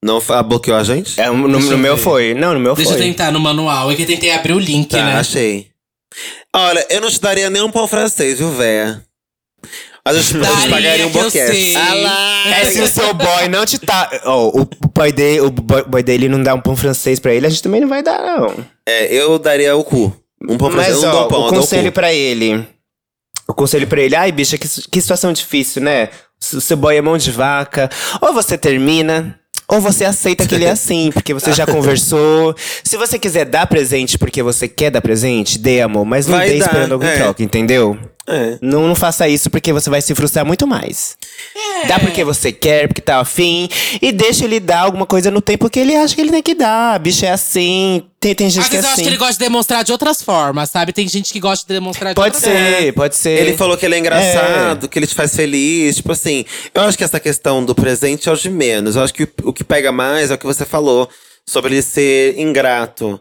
Não 0.03 0.19
fa- 0.21 0.39
ah, 0.39 0.43
bloqueou 0.43 0.77
a 0.77 0.83
gente? 0.83 1.19
É, 1.19 1.29
no, 1.29 1.47
Deixa 1.51 1.67
no 1.67 1.73
eu 1.73 1.77
meu 1.77 1.95
ver. 1.97 2.01
foi. 2.03 2.33
Não, 2.33 2.53
no 2.53 2.59
meu 2.59 2.73
Deixa 2.73 2.91
eu 2.91 2.97
foi. 2.97 3.05
tentar 3.05 3.31
no 3.31 3.39
manual. 3.39 3.91
É 3.91 3.95
que 3.95 4.01
eu 4.03 4.07
tentei 4.07 4.31
abrir 4.31 4.53
o 4.53 4.59
link, 4.59 4.89
Tá, 4.89 5.03
né? 5.03 5.13
achei. 5.19 5.67
Olha, 6.55 6.85
eu 6.89 6.99
não 7.01 7.09
te 7.09 7.19
daria 7.21 7.49
nem 7.49 7.61
um 7.61 7.69
pão 7.71 7.87
francês, 7.87 8.39
viu, 8.39 8.49
véia? 8.51 9.03
Mas 10.03 10.17
eu 10.17 10.23
te, 10.23 10.35
eu 10.35 10.41
te 10.41 10.47
Daria, 10.49 10.69
pagaria 10.69 11.07
um 11.07 11.11
que 11.11 11.17
eu 11.19 11.23
boquete. 11.25 11.51
sei. 11.53 11.75
Ah 11.77 11.93
lá! 11.93 12.47
É 12.57 12.65
se 12.65 12.81
o 12.81 12.87
seu 12.87 13.13
boy 13.13 13.47
não 13.49 13.63
te 13.65 13.77
tá. 13.77 14.09
Ó, 14.25 14.47
o 14.61 14.65
boy 14.95 15.11
dele, 15.11 15.41
o 15.41 15.51
boy, 15.51 15.83
boy 15.83 16.01
dele 16.01 16.27
não 16.27 16.41
dá 16.41 16.55
um 16.55 16.59
pão 16.61 16.75
francês 16.75 17.19
pra 17.19 17.31
ele, 17.33 17.45
a 17.45 17.49
gente 17.49 17.61
também 17.61 17.79
não 17.81 17.87
vai 17.87 18.01
dar, 18.01 18.19
não. 18.19 18.65
É, 18.87 19.13
eu 19.13 19.37
daria 19.37 19.75
o 19.75 19.83
cu. 19.83 20.11
Um 20.49 20.57
pão 20.57 20.71
francês, 20.71 20.95
Mas, 20.95 21.03
eu 21.03 21.09
não 21.11 21.15
ó, 21.15 21.19
dou 21.19 21.27
pão, 21.29 21.39
o 21.41 21.51
dou 21.51 21.59
conselho 21.61 21.91
cu. 21.91 21.93
pra 21.93 22.11
ele. 22.11 22.65
O 23.51 23.53
conselho 23.53 23.87
pra 23.87 24.01
ele, 24.01 24.15
ai, 24.15 24.31
bicha, 24.31 24.57
que, 24.57 24.67
que 24.67 25.01
situação 25.01 25.33
difícil, 25.33 25.81
né? 25.81 26.09
O 26.53 26.61
seu 26.61 26.75
boy 26.75 26.95
é 26.95 27.01
mão 27.01 27.17
de 27.17 27.31
vaca. 27.31 27.89
Ou 28.21 28.33
você 28.33 28.57
termina, 28.57 29.37
ou 29.67 29.79
você 29.79 30.03
aceita 30.03 30.45
que 30.47 30.55
ele 30.55 30.65
é 30.65 30.71
assim, 30.71 31.11
porque 31.13 31.33
você 31.33 31.53
já 31.53 31.65
conversou. 31.67 32.55
Se 32.83 32.97
você 32.97 33.19
quiser 33.19 33.45
dar 33.45 33.67
presente 33.67 34.17
porque 34.17 34.41
você 34.41 34.67
quer 34.67 34.89
dar 34.89 35.01
presente, 35.01 35.57
dê, 35.57 35.81
amor. 35.81 36.05
Mas 36.05 36.27
não 36.27 36.37
Vai 36.37 36.49
dê 36.49 36.59
dar, 36.59 36.65
esperando 36.65 36.93
algum 36.93 37.05
é. 37.05 37.15
troca, 37.17 37.43
entendeu? 37.43 37.97
É. 38.27 38.57
Não, 38.61 38.87
não 38.87 38.95
faça 38.95 39.27
isso 39.27 39.49
porque 39.49 39.73
você 39.73 39.89
vai 39.89 39.99
se 40.01 40.13
frustrar 40.13 40.45
muito 40.45 40.67
mais. 40.67 41.17
Dá 41.87 41.99
porque 41.99 42.23
você 42.23 42.51
quer, 42.51 42.87
porque 42.87 43.01
tá 43.01 43.19
afim. 43.19 43.67
E 43.99 44.11
deixa 44.11 44.45
ele 44.45 44.59
dar 44.59 44.81
alguma 44.81 45.07
coisa 45.07 45.31
no 45.31 45.41
tempo 45.41 45.67
que 45.69 45.79
ele 45.79 45.95
acha 45.95 46.13
que 46.13 46.21
ele 46.21 46.29
tem 46.29 46.43
que 46.43 46.53
dar. 46.53 46.99
Bicho 46.99 47.25
é 47.25 47.31
assim. 47.31 48.03
Tem, 48.19 48.35
tem 48.35 48.47
gente 48.49 48.63
Às 48.63 48.69
que 48.69 48.75
é 48.75 48.79
eu 48.79 48.83
acho 48.83 48.93
assim. 48.93 49.01
que 49.01 49.09
ele 49.09 49.17
gosta 49.17 49.33
de 49.33 49.39
demonstrar 49.39 49.83
de 49.83 49.91
outras 49.91 50.21
formas, 50.21 50.69
sabe? 50.69 50.93
Tem 50.93 51.07
gente 51.07 51.33
que 51.33 51.39
gosta 51.39 51.65
de 51.67 51.73
demonstrar 51.73 52.13
de 52.13 52.15
Pode 52.15 52.35
outras 52.35 52.53
ser, 52.53 52.93
pode 52.93 53.15
ser. 53.15 53.39
Ele 53.39 53.57
falou 53.57 53.75
que 53.75 53.85
ele 53.85 53.95
é 53.95 53.97
engraçado, 53.99 54.87
que 54.87 54.99
ele 54.99 55.07
te 55.07 55.15
faz 55.15 55.35
feliz. 55.35 55.95
Tipo 55.95 56.11
assim, 56.11 56.45
eu 56.75 56.83
acho 56.83 56.95
que 56.97 57.03
essa 57.03 57.19
questão 57.19 57.65
do 57.65 57.73
presente 57.73 58.29
é 58.29 58.31
o 58.31 58.35
de 58.35 58.49
menos. 58.51 58.95
Eu 58.95 59.03
acho 59.03 59.13
que 59.13 59.27
o, 59.43 59.51
que 59.51 59.63
pega 59.63 59.91
mais 59.91 60.29
é 60.29 60.35
o 60.35 60.37
que 60.37 60.45
você 60.45 60.63
falou. 60.63 61.09
Sobre 61.43 61.73
ele 61.73 61.81
ser 61.81 62.37
ingrato 62.39 63.19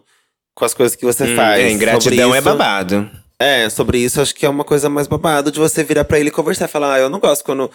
com 0.54 0.64
as 0.66 0.74
coisas 0.74 0.94
que 0.94 1.06
você 1.06 1.24
Hum, 1.24 1.36
faz. 1.36 1.58
é, 1.58 1.70
ingratidão 1.72 2.34
é 2.34 2.40
babado. 2.42 3.10
É, 3.40 3.70
sobre 3.70 3.98
isso 3.98 4.20
acho 4.20 4.34
que 4.34 4.44
é 4.44 4.48
uma 4.48 4.64
coisa 4.64 4.88
mais 4.90 5.06
babado 5.06 5.50
de 5.50 5.58
você 5.58 5.82
virar 5.82 6.04
pra 6.04 6.18
ele 6.20 6.28
e 6.28 6.32
conversar. 6.32 6.68
Falar, 6.68 6.94
ah, 6.94 6.98
eu 6.98 7.08
não 7.08 7.18
gosto 7.18 7.42
quando. 7.44 7.70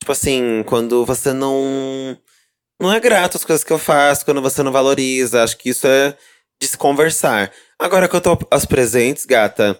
Tipo 0.00 0.12
assim, 0.12 0.62
quando 0.66 1.04
você 1.04 1.32
não. 1.32 2.16
Não 2.80 2.92
é 2.92 3.00
grato 3.00 3.36
às 3.36 3.44
coisas 3.44 3.64
que 3.64 3.72
eu 3.72 3.78
faço, 3.78 4.24
quando 4.24 4.40
você 4.40 4.62
não 4.62 4.70
valoriza. 4.70 5.42
Acho 5.42 5.56
que 5.58 5.70
isso 5.70 5.86
é 5.88 6.16
de 6.62 6.68
se 6.68 6.78
conversar. 6.78 7.50
Agora, 7.78 8.08
quanto 8.08 8.28
ao- 8.30 8.38
aos 8.50 8.64
presentes, 8.64 9.24
gata, 9.26 9.78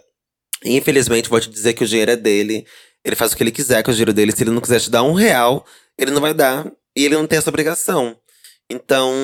Infelizmente, 0.64 1.28
vou 1.28 1.38
te 1.38 1.48
dizer 1.48 1.72
que 1.74 1.84
o 1.84 1.86
dinheiro 1.86 2.10
é 2.10 2.16
dele. 2.16 2.66
Ele 3.04 3.14
faz 3.14 3.30
o 3.32 3.36
que 3.36 3.44
ele 3.44 3.52
quiser 3.52 3.80
com 3.84 3.92
o 3.92 3.94
dinheiro 3.94 4.12
dele. 4.12 4.32
Se 4.32 4.42
ele 4.42 4.50
não 4.50 4.60
quiser 4.60 4.80
te 4.80 4.90
dar 4.90 5.04
um 5.04 5.12
real, 5.12 5.64
ele 5.96 6.10
não 6.10 6.20
vai 6.20 6.34
dar. 6.34 6.66
E 6.96 7.04
ele 7.04 7.14
não 7.16 7.28
tem 7.28 7.38
essa 7.38 7.48
obrigação. 7.48 8.16
Então. 8.68 9.14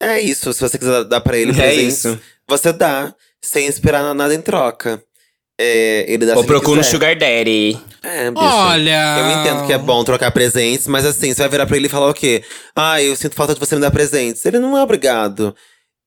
É 0.00 0.20
isso. 0.20 0.52
Se 0.52 0.60
você 0.60 0.78
quiser 0.78 1.04
dar 1.04 1.22
pra 1.22 1.38
ele 1.38 1.52
É 1.52 1.54
presentes, 1.54 2.04
isso. 2.04 2.20
você 2.46 2.70
dá. 2.70 3.14
Sem 3.42 3.66
esperar 3.66 4.14
nada 4.14 4.34
em 4.34 4.40
troca. 4.40 5.02
É, 5.60 6.04
ele 6.06 6.24
dá 6.24 6.34
Ou 6.34 6.40
ele 6.40 6.46
procura 6.46 6.80
um 6.80 6.84
sugar 6.84 7.16
daddy. 7.16 7.76
É, 8.02 8.30
bicho. 8.30 8.44
Olha. 8.44 9.18
Eu 9.18 9.40
entendo 9.40 9.66
que 9.66 9.72
é 9.72 9.78
bom 9.78 10.04
trocar 10.04 10.30
presentes, 10.30 10.86
mas 10.86 11.04
assim, 11.04 11.34
você 11.34 11.42
vai 11.42 11.48
virar 11.48 11.66
pra 11.66 11.76
ele 11.76 11.86
e 11.86 11.90
falar 11.90 12.08
o 12.08 12.14
quê? 12.14 12.44
Ah, 12.76 13.02
eu 13.02 13.16
sinto 13.16 13.34
falta 13.34 13.54
de 13.54 13.60
você 13.60 13.74
me 13.74 13.80
dar 13.80 13.90
presentes. 13.90 14.44
Ele 14.46 14.60
não 14.60 14.78
é 14.78 14.82
obrigado. 14.82 15.54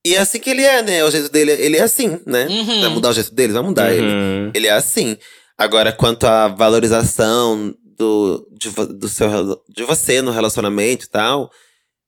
E 0.06 0.16
é 0.16 0.20
assim 0.20 0.40
que 0.40 0.50
ele 0.50 0.64
é, 0.64 0.82
né? 0.82 1.04
O 1.04 1.12
jeito 1.12 1.30
dele, 1.30 1.52
ele 1.52 1.78
é 1.78 1.84
assim, 1.84 2.20
né? 2.26 2.48
Uhum. 2.48 2.82
Vai 2.82 2.90
mudar 2.90 3.10
o 3.10 3.14
jeito 3.14 3.36
dele? 3.36 3.54
Vai 3.54 3.62
mudar 3.62 3.94
ele. 3.94 4.08
Uhum. 4.08 4.52
Ele 4.54 4.68
é 4.68 4.72
assim. 4.72 5.18
Agora, 5.58 5.92
quanto 5.92 6.26
à 6.26 6.48
valorização 6.48 7.76
do, 7.98 8.48
de, 8.58 8.70
do 8.70 9.10
seu, 9.10 9.30
de 9.70 9.84
você 9.84 10.22
no 10.22 10.32
relacionamento 10.32 11.06
e 11.06 11.10
tal, 11.10 11.52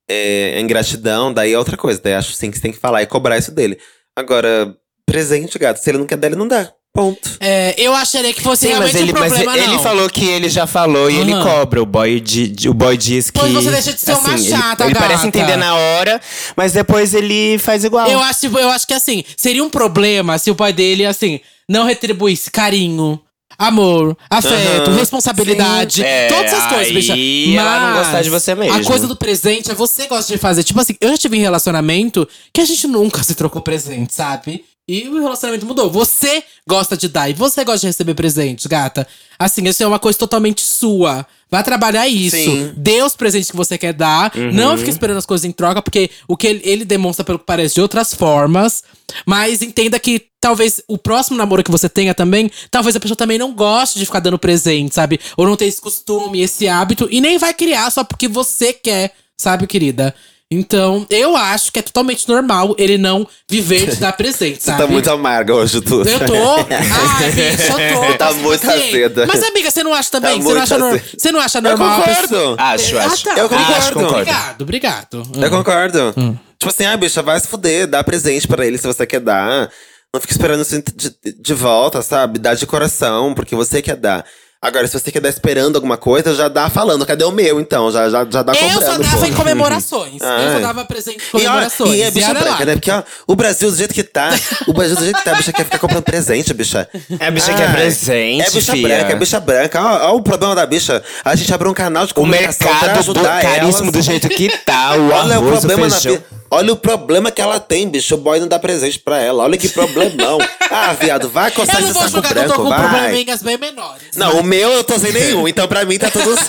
é, 0.09 0.55
a 0.57 0.61
ingratidão, 0.61 1.31
daí 1.31 1.53
é 1.53 1.57
outra 1.57 1.77
coisa. 1.77 2.01
Daí 2.01 2.13
acho 2.13 2.33
sim 2.33 2.49
que 2.49 2.57
você 2.57 2.63
tem 2.63 2.71
que 2.71 2.79
falar 2.79 3.03
e 3.03 3.05
cobrar 3.05 3.37
isso 3.37 3.51
dele. 3.51 3.77
Agora, 4.15 4.75
presente, 5.05 5.57
gato, 5.59 5.77
se 5.77 5.89
ele 5.89 5.97
não 5.97 6.05
quer 6.05 6.17
dar, 6.17 6.27
ele 6.27 6.35
não 6.35 6.47
dá. 6.47 6.71
Ponto. 6.95 7.27
É, 7.39 7.73
eu 7.75 7.91
acharia 7.95 8.31
que 8.31 8.41
fosse 8.41 8.67
Sim, 8.67 8.73
mas 8.75 8.91
realmente 8.91 8.97
ele, 8.97 9.11
um 9.17 9.19
mas 9.19 9.33
problema, 9.33 9.57
ele 9.57 9.73
não. 9.77 9.81
falou 9.83 10.07
que 10.11 10.25
ele 10.25 10.47
já 10.47 10.67
falou 10.67 11.09
e 11.09 11.15
ele 11.17 11.31
cobra. 11.31 11.81
O 11.81 11.87
boy, 11.87 12.19
di- 12.19 12.47
di- 12.49 12.69
o 12.69 12.73
boy 12.73 12.95
diz 12.95 13.31
que. 13.31 13.39
Pois 13.39 13.51
você 13.51 13.71
deixa 13.71 13.93
de 13.93 13.99
ser 13.99 14.11
uma 14.13 14.35
assim, 14.35 14.45
ele- 14.45 14.49
chata, 14.55 14.85
Ele, 14.85 14.93
parece 14.93 15.25
gata. 15.25 15.27
entender 15.27 15.57
na 15.57 15.73
hora, 15.73 16.21
mas 16.55 16.71
depois 16.73 17.15
ele 17.15 17.57
faz 17.57 17.83
igual. 17.83 18.07
Eu 18.07 18.19
acho, 18.19 18.45
eu 18.45 18.69
acho 18.69 18.85
que 18.85 18.93
assim, 18.93 19.23
seria 19.35 19.63
um 19.63 19.71
problema 19.71 20.37
se 20.37 20.51
o 20.51 20.55
pai 20.55 20.71
dele, 20.71 21.03
assim, 21.03 21.39
não 21.67 21.83
retribuísse 21.83 22.51
carinho, 22.51 23.19
amor, 23.57 24.15
afeto, 24.29 24.89
Aham. 24.91 24.95
responsabilidade, 24.99 25.95
Sim. 25.95 26.03
É, 26.03 26.27
todas 26.27 26.53
essas 26.53 26.65
coisas, 26.67 26.87
aí 26.87 26.93
bicha. 26.93 27.59
ela 27.59 27.79
não 27.79 27.87
Mas 27.95 27.97
gostar 28.05 28.21
de 28.21 28.29
você 28.29 28.53
mesmo. 28.53 28.77
A 28.79 28.83
coisa 28.83 29.07
do 29.07 29.15
presente 29.15 29.71
é 29.71 29.73
você 29.73 30.05
gosta 30.05 30.31
de 30.31 30.37
fazer. 30.37 30.61
Tipo 30.63 30.79
assim, 30.79 30.95
eu 31.01 31.09
já 31.09 31.17
tive 31.17 31.37
em 31.37 31.41
relacionamento 31.41 32.27
que 32.53 32.61
a 32.61 32.65
gente 32.65 32.85
nunca 32.85 33.23
se 33.23 33.33
trocou 33.33 33.63
presente, 33.63 34.13
sabe? 34.13 34.63
E 34.87 35.07
o 35.07 35.21
relacionamento 35.21 35.65
mudou. 35.65 35.89
Você 35.89 36.43
gosta 36.67 36.97
de 36.97 37.07
dar 37.07 37.29
e 37.29 37.33
você 37.33 37.63
gosta 37.63 37.79
de 37.79 37.87
receber 37.87 38.13
presentes, 38.15 38.65
gata. 38.65 39.07
Assim, 39.39 39.63
isso 39.65 39.81
é 39.81 39.87
uma 39.87 39.99
coisa 39.99 40.19
totalmente 40.19 40.61
sua. 40.61 41.25
Vai 41.49 41.63
trabalhar 41.63 42.05
isso. 42.07 42.35
Sim. 42.35 42.73
Dê 42.75 43.01
os 43.01 43.15
presentes 43.15 43.49
que 43.49 43.55
você 43.55 43.77
quer 43.77 43.93
dar. 43.93 44.35
Uhum. 44.35 44.51
Não 44.51 44.77
fique 44.77 44.89
esperando 44.89 45.17
as 45.17 45.25
coisas 45.25 45.45
em 45.45 45.51
troca, 45.51 45.81
porque 45.81 46.09
o 46.27 46.35
que 46.35 46.47
ele, 46.47 46.61
ele 46.65 46.85
demonstra, 46.85 47.23
pelo 47.23 47.39
que 47.39 47.45
parece, 47.45 47.75
de 47.75 47.81
outras 47.81 48.13
formas. 48.13 48.83
Mas 49.25 49.61
entenda 49.61 49.97
que 49.99 50.27
talvez 50.41 50.81
o 50.85 50.97
próximo 50.97 51.37
namoro 51.37 51.63
que 51.63 51.71
você 51.71 51.87
tenha 51.87 52.13
também, 52.13 52.51
talvez 52.69 52.93
a 52.93 52.99
pessoa 52.99 53.15
também 53.15 53.37
não 53.37 53.53
goste 53.53 53.97
de 53.97 54.05
ficar 54.05 54.19
dando 54.19 54.37
presente, 54.37 54.93
sabe? 54.93 55.17
Ou 55.37 55.47
não 55.47 55.55
tem 55.55 55.69
esse 55.69 55.79
costume, 55.79 56.41
esse 56.41 56.67
hábito, 56.67 57.07
e 57.09 57.21
nem 57.21 57.37
vai 57.37 57.53
criar 57.53 57.89
só 57.89 58.03
porque 58.03 58.27
você 58.27 58.73
quer, 58.73 59.13
sabe, 59.37 59.65
querida? 59.65 60.13
Então, 60.53 61.05
eu 61.09 61.35
acho 61.35 61.71
que 61.71 61.79
é 61.79 61.81
totalmente 61.81 62.27
normal 62.27 62.75
ele 62.77 62.97
não 62.97 63.27
viver 63.49 63.89
de 63.89 63.95
dar 63.97 64.13
presente, 64.13 64.61
Você 64.61 64.71
sabe? 64.71 64.81
tá 64.83 64.87
muito 64.87 65.09
amarga 65.09 65.53
hoje, 65.55 65.81
tudo. 65.81 66.07
Eu 66.07 66.19
tô. 66.25 66.33
Ai, 66.69 67.31
bicho, 67.31 67.71
eu 67.79 68.07
tô. 68.11 68.17
Tá 68.17 68.33
muito 68.33 68.69
azeda. 68.69 69.25
Mas, 69.27 69.43
amiga, 69.43 69.71
você 69.71 69.83
não 69.83 69.93
acha 69.93 70.11
também? 70.11 70.37
Tá 70.37 70.43
você, 70.43 70.53
não 70.53 70.61
acha 70.61 70.77
nor- 70.77 70.89
azeda. 70.93 71.03
você 71.17 71.31
não 71.31 71.39
acha 71.39 71.57
Eu 71.57 71.61
normal? 71.63 71.89
a 71.89 71.95
concordo. 72.01 72.21
pessoa- 72.29 72.55
Acho, 72.59 72.97
Ah, 72.97 73.05
acho. 73.05 73.23
tá. 73.23 73.33
Eu 73.37 73.49
concordo. 73.49 73.73
Acho, 73.73 73.93
concordo. 73.93 74.13
Obrigado, 74.15 74.61
obrigado. 74.61 75.23
Eu 75.41 75.49
concordo. 75.49 76.13
Tipo 76.59 76.69
assim, 76.71 76.85
ah, 76.85 76.95
bicha, 76.95 77.21
vai 77.21 77.39
se 77.39 77.47
fuder, 77.47 77.87
dá 77.87 78.03
presente 78.03 78.47
pra 78.47 78.65
ele 78.65 78.77
se 78.77 78.87
você 78.87 79.05
quer 79.05 79.19
dar. 79.19 79.69
Não 80.13 80.21
fica 80.21 80.31
esperando 80.33 80.61
isso 80.61 80.81
de, 80.95 81.33
de 81.41 81.53
volta, 81.55 82.01
sabe? 82.03 82.37
Dá 82.37 82.53
de 82.53 82.65
coração, 82.67 83.33
porque 83.33 83.55
você 83.55 83.81
quer 83.81 83.95
dar. 83.95 84.23
Agora, 84.65 84.87
se 84.87 84.97
você 84.97 85.11
quer 85.11 85.19
dar 85.19 85.27
esperando 85.27 85.75
alguma 85.75 85.97
coisa, 85.97 86.33
já 86.33 86.47
dá 86.47 86.69
falando. 86.69 87.05
Cadê 87.05 87.25
o 87.25 87.31
meu, 87.33 87.59
então? 87.59 87.91
Já, 87.91 88.09
já, 88.09 88.25
já 88.29 88.41
dá 88.41 88.53
Eu 88.53 88.59
comprando. 88.69 88.85
só 88.85 88.97
dava 88.97 89.17
pô. 89.17 89.25
em 89.25 89.33
comemorações. 89.33 90.21
eu 90.21 90.25
Ah, 90.27 90.49
só 90.53 90.57
é. 90.57 90.61
dava 90.61 90.85
presente 90.85 91.17
em 91.17 91.21
E, 91.21 91.35
olha, 91.35 91.43
comemorações. 91.49 91.95
e 91.95 92.01
é 92.01 92.09
bicha 92.11 92.29
olha 92.29 92.39
lá. 92.39 92.45
branca, 92.45 92.65
né? 92.65 92.73
Porque, 92.75 92.89
ó, 92.89 93.03
o 93.27 93.35
Brasil 93.35 93.69
do 93.69 93.75
jeito 93.75 93.93
que 93.93 94.03
tá. 94.03 94.29
O 94.65 94.71
Brasil 94.71 94.95
do 94.95 95.03
jeito 95.03 95.17
que 95.19 95.25
tá, 95.25 95.31
a 95.33 95.35
bicha 95.35 95.51
quer 95.51 95.65
ficar 95.65 95.79
comprando 95.79 96.03
presente, 96.03 96.53
bicha. 96.53 96.87
É 97.19 97.27
a 97.27 97.31
bicha 97.31 97.53
que 97.53 97.61
é 97.61 97.67
presente, 97.73 98.41
É 98.41 98.49
bicha 98.51 98.71
fia. 98.71 98.87
branca, 98.87 99.11
é 99.11 99.15
bicha 99.17 99.39
branca. 99.41 99.81
Ó, 99.81 100.11
ó 100.13 100.15
o 100.15 100.21
problema 100.23 100.55
da 100.55 100.65
bicha. 100.65 101.03
A 101.25 101.35
gente 101.35 101.53
abriu 101.53 101.69
um 101.69 101.73
canal 101.73 102.05
de 102.05 102.13
O 102.13 102.15
comunicação 102.15 102.65
pra 102.67 102.87
mercado 102.87 102.93
do 102.93 102.99
ajudar 103.19 103.41
caríssimo 103.41 103.83
elas. 103.89 103.91
do 103.91 104.01
jeito 104.01 104.29
que 104.29 104.47
tá, 104.59 104.95
o 104.95 105.09
Olha 105.09 105.11
o 105.11 105.43
arroz, 105.43 105.57
o 105.57 105.59
problema 105.67 105.87
na 105.89 105.91
feijão. 105.99 106.13
vida. 106.13 106.25
Olha 106.53 106.73
o 106.73 106.75
problema 106.75 107.31
que 107.31 107.41
ela 107.41 107.59
tem, 107.59 107.87
bicho. 107.89 108.15
O 108.15 108.17
boy 108.17 108.39
não 108.39 108.47
dá 108.47 108.59
presente 108.59 108.99
pra 108.99 109.19
ela. 109.19 109.43
Olha 109.43 109.57
que 109.57 109.69
problemão. 109.69 110.37
ah, 110.71 110.93
viado, 110.93 111.29
vai 111.29 111.51
coçar 111.51 111.75
Eu 111.75 111.81
não 111.81 111.89
esse 111.89 111.93
vou 111.99 112.03
saco 112.03 112.15
julgar 112.15 112.33
que 112.33 112.39
eu 112.39 112.43
tô 112.43 112.47
branco, 112.49 112.63
com 112.63 112.69
vai. 112.69 112.89
probleminhas 112.89 113.41
bem 113.41 113.57
menores. 113.57 114.03
Não, 114.15 114.39
o 114.39 114.43
meu 114.43 114.69
eu 114.71 114.83
tô 114.83 114.97
sem 114.99 115.11
nenhum, 115.11 115.47
então 115.47 115.67
pra 115.67 115.85
mim 115.85 115.97
tá 115.97 116.09
tudo. 116.09 116.35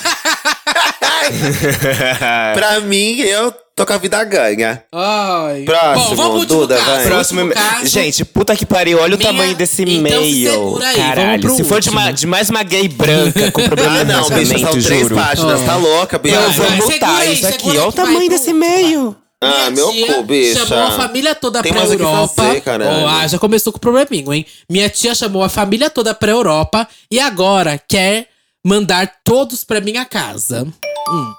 pra 2.55 2.81
mim, 2.81 3.21
eu 3.21 3.53
tô 3.75 3.87
com 3.87 3.93
a 3.93 3.99
vida 3.99 4.23
ganha. 4.25 4.83
Ai. 4.93 5.63
Próximo, 5.65 6.11
Bom, 6.11 6.17
vamos 6.17 6.47
Duda, 6.47 6.77
caso. 6.77 6.91
vai. 6.91 7.05
Próximo 7.07 7.49
caso. 7.51 7.87
Gente, 7.87 8.25
puta 8.25 8.57
que 8.57 8.67
pariu, 8.67 8.99
olha 8.99 9.17
Minha- 9.17 9.31
o 9.31 9.33
tamanho 9.33 9.55
desse 9.55 9.83
Então 9.83 10.23
e-mail. 10.23 10.79
aí, 10.83 10.97
Caralho, 10.97 11.51
se 11.51 11.65
for 11.65 11.81
de, 11.81 11.91
uma- 11.91 12.13
de 12.13 12.27
mais 12.27 12.51
uma 12.51 12.63
gay 12.63 12.89
branca 12.89 13.51
com 13.53 13.63
problema 13.65 14.01
Ah, 14.01 14.05
não, 14.05 14.29
bicho, 14.31 14.59
são 14.59 14.71
três 14.73 14.85
juro. 15.03 15.15
páginas. 15.17 15.61
Tá 15.63 15.77
louca, 15.77 16.19
bicho. 16.19 16.35
Eu 16.37 16.51
vou 16.53 16.67
Vai, 17.01 17.27
aí, 17.29 17.35
isso 17.35 17.47
aqui, 17.47 17.71
olha 17.71 17.89
o 17.89 17.91
vai 17.91 18.05
tamanho 18.05 18.29
desse 18.29 18.51
e-mail. 18.51 19.17
Ah, 19.41 19.71
meu 19.71 19.91
tia 19.91 20.23
bicha. 20.23 20.67
chamou 20.67 20.85
a 20.87 20.91
família 20.93 21.35
toda 21.35 21.63
Tem 21.63 21.71
pra 21.73 21.81
mais 21.83 21.93
o 21.93 21.97
que 21.97 22.03
Europa. 22.03 22.35
fazer, 22.35 22.61
caralho. 22.63 23.07
Ah, 23.07 23.27
já 23.29 23.39
começou 23.39 23.73
com 23.73 23.77
o 23.77 23.81
probleminho, 23.81 24.33
hein? 24.33 24.47
Minha 24.71 24.89
tia 24.89 25.15
chamou 25.15 25.43
a 25.43 25.49
família 25.49 25.91
toda 25.91 26.15
pra 26.15 26.33
Europa 26.33 26.89
e 27.11 27.21
agora 27.21 27.79
quer 27.87 28.29
mandar 28.65 29.21
todos 29.23 29.63
pra 29.63 29.81
minha 29.81 30.05
casa. 30.07 30.67
Hum. 31.11 31.33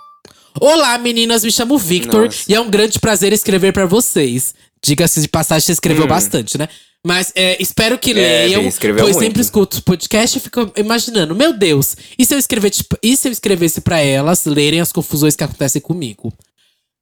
Olá, 0.62 0.97
meninas, 0.99 1.43
me 1.43 1.51
chamo 1.51 1.77
Victor 1.77 2.25
Nossa. 2.25 2.43
e 2.47 2.53
é 2.53 2.60
um 2.62 2.69
grande 2.69 2.99
prazer 2.99 3.34
escrever 3.34 3.73
pra 3.73 3.86
vocês. 3.88 4.53
Diga-se 4.84 5.19
de 5.21 5.27
passagem, 5.27 5.65
você 5.65 5.71
escreveu 5.71 6.05
bastante, 6.08 6.58
né? 6.58 6.69
Mas 7.03 7.31
é, 7.36 7.58
espero 7.62 7.97
que 7.97 8.13
Hum. 8.13 8.17
É, 8.17 8.45
leiam, 8.45 8.62
Vi, 8.62 8.67
escreveu 8.67 9.03
pois 9.03 9.15
muito. 9.15 9.25
sempre 9.25 9.41
escuto 9.41 9.77
o 9.79 9.81
podcast 9.84 10.38
e 10.38 10.41
fico 10.41 10.71
imaginando, 10.77 11.34
meu 11.36 11.53
Deus, 11.53 11.95
e 12.17 12.25
se 12.25 12.34
eu, 12.34 12.39
escrever, 12.39 12.69
tipo, 12.69 12.97
e 13.01 13.17
se 13.17 13.27
eu 13.27 13.31
escrevesse 13.31 13.81
pra 13.81 13.99
elas 13.99 14.45
lerem 14.45 14.79
as 14.79 14.91
confusões 14.91 15.36
que 15.36 15.43
acontecem 15.43 15.81
comigo? 15.81 16.31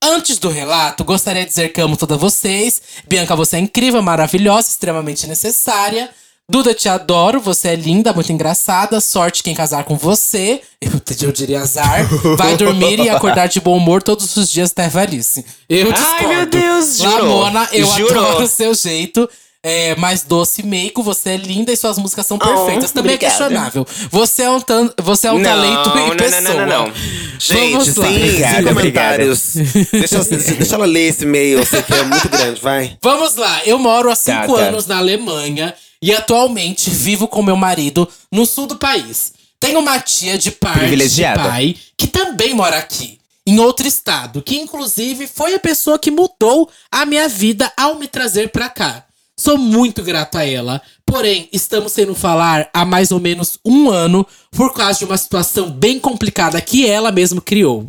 Antes 0.06 0.38
do 0.38 0.50
relato, 0.50 1.04
gostaria 1.06 1.44
de 1.44 1.48
dizer 1.50 1.70
que 1.70 1.80
amo 1.80 1.96
todas 1.96 2.20
vocês. 2.20 2.82
Bianca, 3.08 3.38
você 3.38 3.56
é 3.56 3.60
incrível, 3.60 4.02
maravilhosa, 4.04 4.68
extremamente 4.68 5.26
necessária. 5.28 6.10
Duda, 6.50 6.74
te 6.74 6.90
adoro, 6.90 7.40
você 7.40 7.70
é 7.70 7.76
linda, 7.76 8.12
muito 8.12 8.30
engraçada. 8.30 9.00
Sorte 9.00 9.42
quem 9.42 9.56
casar 9.56 9.86
com 9.86 9.96
você. 9.96 10.62
Eu, 10.84 10.92
eu 11.28 11.32
diria 11.32 11.62
azar. 11.62 12.06
Vai 12.38 12.58
dormir 12.58 13.00
e 13.00 13.08
acordar 13.10 13.48
de 13.48 13.62
bom 13.62 13.78
humor 13.78 14.04
todos 14.04 14.36
os 14.36 14.50
dias 14.52 14.72
até 14.72 14.84
a 14.86 14.90
velhice. 14.90 15.46
Eu 15.70 15.88
Ai, 15.88 15.94
discordo. 15.94 16.28
meu 16.28 16.46
Deus, 16.46 16.98
jurou. 16.98 17.40
Lamona, 17.40 17.70
eu 17.72 17.86
Jurou. 17.86 18.26
adoro 18.26 18.44
o 18.44 18.48
seu 18.48 18.74
jeito. 18.74 19.30
É, 19.66 19.96
mais 19.96 20.24
doce 20.24 20.60
e 20.62 20.66
meigo, 20.66 21.02
você 21.02 21.30
é 21.30 21.38
linda 21.38 21.72
e 21.72 21.78
suas 21.78 21.98
músicas 21.98 22.26
são 22.28 22.38
perfeitas. 22.38 22.92
Também 22.92 23.14
obrigada. 23.16 23.34
é 23.34 23.38
questionável. 23.48 23.88
Você 24.12 24.42
é 24.44 24.50
um, 24.50 24.60
tan- 24.60 24.92
você 25.02 25.28
é 25.28 25.32
um 25.32 25.40
Não, 25.40 25.44
talento 25.50 25.90
em 25.90 25.96
não, 25.96 26.08
não, 26.10 26.18
pessoa. 26.18 26.42
não, 26.42 26.54
não, 26.54 26.88
não. 26.88 26.94
Gente, 27.40 27.72
Vamos 27.72 27.96
lá. 27.96 28.08
sem, 28.08 28.14
sem 28.20 28.30
Obrigado, 28.30 28.64
comentários. 28.68 29.54
deixa, 29.92 30.16
eu- 30.18 30.26
deixa 30.58 30.76
ela 30.76 30.86
ler 30.86 31.08
esse 31.10 31.24
e-mail, 31.24 31.60
eu 31.60 31.66
sei 31.66 31.82
que 31.82 31.94
é 31.94 32.04
muito 32.04 32.28
grande, 32.28 32.60
vai. 32.60 32.98
Vamos 33.02 33.36
lá, 33.38 33.62
eu 33.66 33.80
moro 33.80 34.10
há 34.12 34.16
Tá, 34.18 34.42
cinco 34.44 34.58
tá. 34.58 34.64
anos 34.64 34.86
na 34.86 34.98
Alemanha 34.98 35.74
e 36.02 36.14
atualmente 36.14 36.90
vivo 36.90 37.26
com 37.26 37.42
meu 37.42 37.56
marido 37.56 38.06
no 38.30 38.46
sul 38.46 38.68
do 38.68 38.76
país. 38.76 39.32
Tenho 39.62 39.80
uma 39.80 39.98
tia 39.98 40.38
de 40.38 40.52
parte 40.52 40.74
de 40.74 40.80
Privilegiada. 40.88 41.42
pai 41.42 41.74
que 41.98 42.08
também 42.08 42.54
mora 42.54 42.78
aqui, 42.78 43.18
em 43.48 43.60
outro 43.60 43.88
estado, 43.88 44.42
que 44.42 44.58
inclusive 44.58 45.26
foi 45.26 45.54
a 45.56 45.60
pessoa 45.60 45.98
que 45.98 46.12
mudou 46.12 46.70
a 46.92 47.06
minha 47.06 47.30
vida 47.30 47.72
ao 47.78 47.96
me 47.96 48.08
trazer 48.10 48.50
pra 48.50 48.68
cá. 48.68 49.06
Sou 49.36 49.58
muito 49.58 50.04
grato 50.04 50.38
a 50.38 50.46
ela, 50.46 50.82
porém 51.06 51.50
estamos 51.52 51.92
sem 51.92 52.06
nos 52.06 52.20
falar 52.20 52.70
há 52.72 52.86
mais 52.86 53.12
ou 53.12 53.20
menos 53.20 53.58
um 53.66 53.90
ano 53.90 54.26
por 54.52 54.74
causa 54.74 55.00
de 55.00 55.06
uma 55.06 55.18
situação 55.18 55.72
bem 55.72 56.00
complicada 56.00 56.62
que 56.62 56.88
ela 56.88 57.12
mesma 57.12 57.42
criou. 57.42 57.88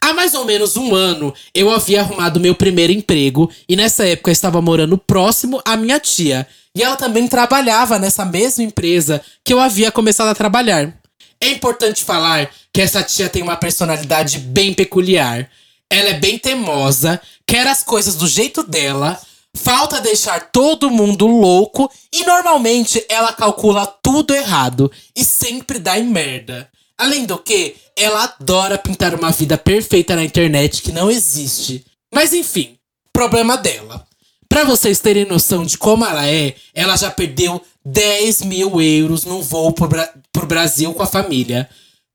Há 0.00 0.14
mais 0.14 0.32
ou 0.32 0.44
menos 0.44 0.76
um 0.76 0.94
ano, 0.94 1.34
eu 1.54 1.70
havia 1.70 2.00
arrumado 2.00 2.40
meu 2.40 2.54
primeiro 2.54 2.92
emprego 2.92 3.50
e 3.68 3.76
nessa 3.76 4.06
época 4.06 4.30
eu 4.30 4.32
estava 4.32 4.62
morando 4.62 4.96
próximo 4.96 5.60
à 5.64 5.76
minha 5.76 6.00
tia. 6.00 6.46
E 6.74 6.82
ela 6.82 6.96
também 6.96 7.28
trabalhava 7.28 7.98
nessa 7.98 8.24
mesma 8.24 8.64
empresa 8.64 9.20
que 9.44 9.52
eu 9.52 9.60
havia 9.60 9.92
começado 9.92 10.28
a 10.28 10.34
trabalhar. 10.34 10.94
É 11.38 11.50
importante 11.50 12.02
falar 12.02 12.50
que 12.72 12.80
essa 12.80 13.02
tia 13.02 13.28
tem 13.28 13.42
uma 13.42 13.56
personalidade 13.56 14.38
bem 14.38 14.72
peculiar. 14.72 15.50
Ela 15.90 16.10
é 16.10 16.14
bem 16.14 16.38
teimosa, 16.38 17.20
quer 17.46 17.66
as 17.66 17.82
coisas 17.82 18.14
do 18.16 18.26
jeito 18.26 18.62
dela, 18.62 19.20
falta 19.56 20.00
deixar 20.00 20.50
todo 20.50 20.90
mundo 20.90 21.26
louco 21.26 21.90
e 22.12 22.24
normalmente 22.24 23.04
ela 23.08 23.32
calcula 23.32 23.86
tudo 24.02 24.34
errado 24.34 24.90
e 25.14 25.24
sempre 25.24 25.78
dá 25.78 25.98
em 25.98 26.04
merda. 26.04 26.68
Além 26.96 27.24
do 27.24 27.38
que, 27.38 27.76
ela 27.96 28.24
adora 28.24 28.78
pintar 28.78 29.14
uma 29.14 29.30
vida 29.30 29.58
perfeita 29.58 30.14
na 30.14 30.24
internet 30.24 30.82
que 30.82 30.92
não 30.92 31.10
existe. 31.10 31.84
Mas 32.14 32.32
enfim, 32.32 32.76
problema 33.12 33.56
dela. 33.56 34.06
Pra 34.48 34.64
vocês 34.64 35.00
terem 35.00 35.24
noção 35.24 35.64
de 35.64 35.78
como 35.78 36.04
ela 36.04 36.26
é, 36.26 36.54
ela 36.74 36.96
já 36.96 37.10
perdeu 37.10 37.62
10 37.84 38.42
mil 38.42 38.80
euros 38.80 39.24
num 39.24 39.40
voo 39.40 39.72
pro, 39.72 39.88
Bra 39.88 40.12
pro 40.30 40.46
Brasil 40.46 40.92
com 40.92 41.02
a 41.02 41.06
família. 41.06 41.68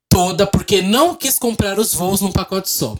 Toda 0.09 0.47
porque 0.47 0.81
não 0.81 1.15
quis 1.15 1.37
comprar 1.37 1.77
os 1.79 1.93
voos 1.93 2.21
num 2.21 2.31
pacote 2.31 2.69
só. 2.69 2.95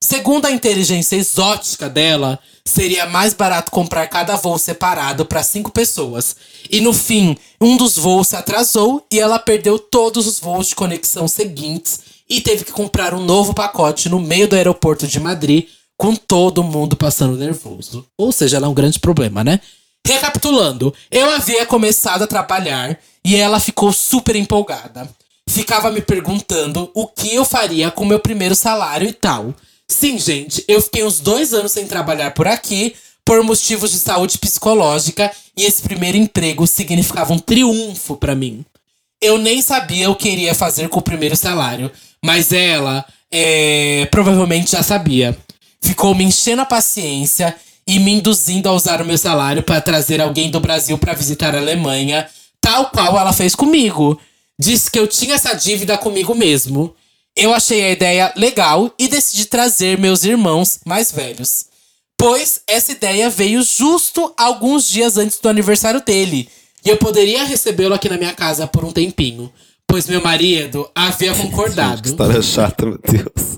Segundo 0.00 0.46
a 0.46 0.50
inteligência 0.52 1.16
exótica 1.16 1.88
dela, 1.88 2.38
seria 2.64 3.06
mais 3.06 3.34
barato 3.34 3.72
comprar 3.72 4.06
cada 4.06 4.36
voo 4.36 4.56
separado 4.56 5.26
para 5.26 5.42
cinco 5.42 5.72
pessoas. 5.72 6.36
E 6.70 6.80
no 6.80 6.92
fim, 6.92 7.36
um 7.60 7.76
dos 7.76 7.96
voos 7.96 8.28
se 8.28 8.36
atrasou 8.36 9.04
e 9.12 9.18
ela 9.18 9.40
perdeu 9.40 9.76
todos 9.76 10.26
os 10.26 10.38
voos 10.38 10.68
de 10.68 10.76
conexão 10.76 11.26
seguintes 11.26 12.00
e 12.28 12.40
teve 12.40 12.64
que 12.64 12.70
comprar 12.70 13.12
um 13.12 13.24
novo 13.24 13.52
pacote 13.52 14.08
no 14.08 14.20
meio 14.20 14.46
do 14.46 14.54
aeroporto 14.54 15.06
de 15.06 15.18
Madrid, 15.18 15.66
com 15.96 16.14
todo 16.14 16.62
mundo 16.62 16.96
passando 16.96 17.36
nervoso. 17.36 18.06
Ou 18.16 18.30
seja, 18.30 18.56
ela 18.56 18.66
é 18.66 18.70
um 18.70 18.74
grande 18.74 19.00
problema, 19.00 19.42
né? 19.42 19.60
Recapitulando, 20.06 20.94
eu 21.10 21.28
havia 21.30 21.66
começado 21.66 22.22
a 22.22 22.26
trabalhar 22.26 22.98
e 23.24 23.34
ela 23.34 23.58
ficou 23.58 23.92
super 23.92 24.36
empolgada. 24.36 25.08
Ficava 25.48 25.90
me 25.90 26.00
perguntando 26.00 26.90
o 26.94 27.06
que 27.08 27.34
eu 27.34 27.44
faria 27.44 27.90
com 27.90 28.04
meu 28.04 28.20
primeiro 28.20 28.54
salário 28.54 29.08
e 29.08 29.12
tal. 29.12 29.54
Sim, 29.90 30.18
gente, 30.18 30.62
eu 30.68 30.80
fiquei 30.82 31.02
uns 31.02 31.18
dois 31.18 31.54
anos 31.54 31.72
sem 31.72 31.86
trabalhar 31.86 32.32
por 32.32 32.46
aqui 32.46 32.94
por 33.24 33.42
motivos 33.42 33.90
de 33.90 33.98
saúde 33.98 34.38
psicológica 34.38 35.30
e 35.56 35.64
esse 35.64 35.82
primeiro 35.82 36.16
emprego 36.16 36.66
significava 36.66 37.32
um 37.32 37.38
triunfo 37.38 38.16
para 38.16 38.34
mim. 38.34 38.64
Eu 39.20 39.36
nem 39.36 39.60
sabia 39.60 40.08
o 40.08 40.16
que 40.16 40.30
iria 40.30 40.54
fazer 40.54 40.88
com 40.88 40.98
o 40.98 41.02
primeiro 41.02 41.36
salário, 41.36 41.90
mas 42.24 42.52
ela 42.52 43.04
é, 43.30 44.06
provavelmente 44.10 44.70
já 44.70 44.82
sabia. 44.82 45.36
Ficou 45.80 46.14
me 46.14 46.24
enchendo 46.24 46.62
a 46.62 46.66
paciência 46.66 47.54
e 47.86 47.98
me 47.98 48.12
induzindo 48.12 48.68
a 48.68 48.72
usar 48.72 49.02
o 49.02 49.04
meu 49.04 49.18
salário 49.18 49.62
para 49.62 49.80
trazer 49.80 50.20
alguém 50.20 50.50
do 50.50 50.60
Brasil 50.60 50.96
para 50.96 51.14
visitar 51.14 51.54
a 51.54 51.58
Alemanha, 51.58 52.28
tal 52.60 52.90
qual 52.90 53.18
ela 53.18 53.32
fez 53.32 53.54
comigo. 53.54 54.18
Disse 54.58 54.90
que 54.90 54.98
eu 54.98 55.06
tinha 55.06 55.34
essa 55.34 55.54
dívida 55.54 55.98
comigo 55.98 56.34
mesmo. 56.34 56.94
Eu 57.40 57.54
achei 57.54 57.84
a 57.84 57.92
ideia 57.92 58.32
legal 58.34 58.92
e 58.98 59.06
decidi 59.06 59.44
trazer 59.44 59.96
meus 59.96 60.24
irmãos 60.24 60.80
mais 60.84 61.12
velhos. 61.12 61.66
Pois 62.18 62.62
essa 62.66 62.90
ideia 62.90 63.30
veio 63.30 63.62
justo 63.62 64.34
alguns 64.36 64.88
dias 64.88 65.16
antes 65.16 65.38
do 65.38 65.48
aniversário 65.48 66.02
dele. 66.04 66.48
E 66.84 66.88
eu 66.88 66.96
poderia 66.96 67.44
recebê-lo 67.44 67.94
aqui 67.94 68.08
na 68.08 68.18
minha 68.18 68.34
casa 68.34 68.66
por 68.66 68.84
um 68.84 68.90
tempinho. 68.90 69.52
Pois 69.86 70.08
meu 70.08 70.20
marido 70.20 70.90
havia 70.92 71.32
concordado. 71.32 72.02
Que 72.02 72.08
história 72.08 72.42
chata, 72.42 72.84
meu 72.84 72.98
Deus. 72.98 73.56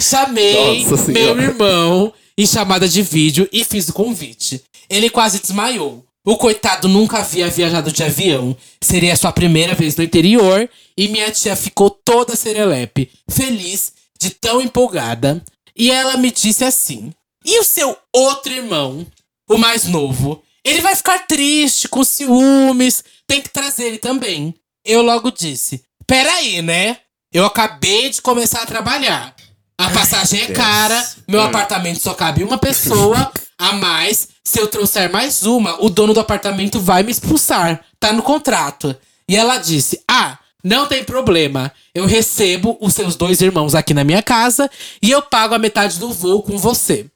Chamei 0.00 0.86
meu 1.08 1.38
irmão 1.38 2.10
em 2.38 2.46
chamada 2.46 2.88
de 2.88 3.02
vídeo 3.02 3.46
e 3.52 3.64
fiz 3.64 3.90
o 3.90 3.92
convite. 3.92 4.62
Ele 4.88 5.10
quase 5.10 5.40
desmaiou. 5.40 6.02
O 6.24 6.36
coitado 6.36 6.88
nunca 6.88 7.18
havia 7.18 7.48
viajado 7.48 7.90
de 7.90 8.02
avião. 8.04 8.56
Seria 8.80 9.16
sua 9.16 9.32
primeira 9.32 9.74
vez 9.74 9.96
no 9.96 10.04
interior 10.04 10.68
e 10.96 11.08
minha 11.08 11.30
tia 11.30 11.56
ficou 11.56 11.90
toda 11.90 12.36
serelepe, 12.36 13.10
feliz 13.28 13.92
de 14.20 14.30
tão 14.30 14.60
empolgada. 14.60 15.42
E 15.76 15.90
ela 15.90 16.16
me 16.16 16.30
disse 16.30 16.64
assim: 16.64 17.12
E 17.44 17.58
o 17.58 17.64
seu 17.64 17.96
outro 18.14 18.52
irmão, 18.52 19.06
o 19.48 19.58
mais 19.58 19.84
novo? 19.84 20.42
Ele 20.64 20.80
vai 20.80 20.94
ficar 20.94 21.26
triste, 21.26 21.88
com 21.88 22.04
ciúmes, 22.04 23.02
tem 23.26 23.40
que 23.40 23.48
trazer 23.50 23.86
ele 23.86 23.98
também. 23.98 24.54
Eu 24.84 25.02
logo 25.02 25.30
disse: 25.30 25.82
Peraí, 26.06 26.62
né? 26.62 26.98
Eu 27.32 27.44
acabei 27.46 28.10
de 28.10 28.22
começar 28.22 28.62
a 28.62 28.66
trabalhar. 28.66 29.34
A 29.78 29.90
passagem 29.90 30.42
é 30.42 30.46
cara, 30.52 31.10
meu 31.26 31.40
apartamento 31.40 32.00
só 32.00 32.14
cabe 32.14 32.44
uma 32.44 32.58
pessoa 32.58 33.32
a 33.58 33.72
mais. 33.72 34.28
Se 34.44 34.60
eu 34.60 34.66
trouxer 34.66 35.10
mais 35.10 35.44
uma, 35.44 35.82
o 35.82 35.88
dono 35.88 36.12
do 36.12 36.20
apartamento 36.20 36.80
vai 36.80 37.02
me 37.02 37.12
expulsar. 37.12 37.84
Tá 38.00 38.12
no 38.12 38.22
contrato. 38.22 38.94
E 39.28 39.36
ela 39.36 39.58
disse: 39.58 40.02
Ah, 40.08 40.38
não 40.62 40.86
tem 40.86 41.04
problema. 41.04 41.72
Eu 41.94 42.06
recebo 42.06 42.76
os 42.80 42.94
seus 42.94 43.14
dois 43.14 43.40
irmãos 43.40 43.74
aqui 43.74 43.94
na 43.94 44.04
minha 44.04 44.22
casa 44.22 44.70
e 45.00 45.10
eu 45.10 45.22
pago 45.22 45.54
a 45.54 45.58
metade 45.58 45.98
do 45.98 46.12
voo 46.12 46.42
com 46.42 46.58
você. 46.58 47.06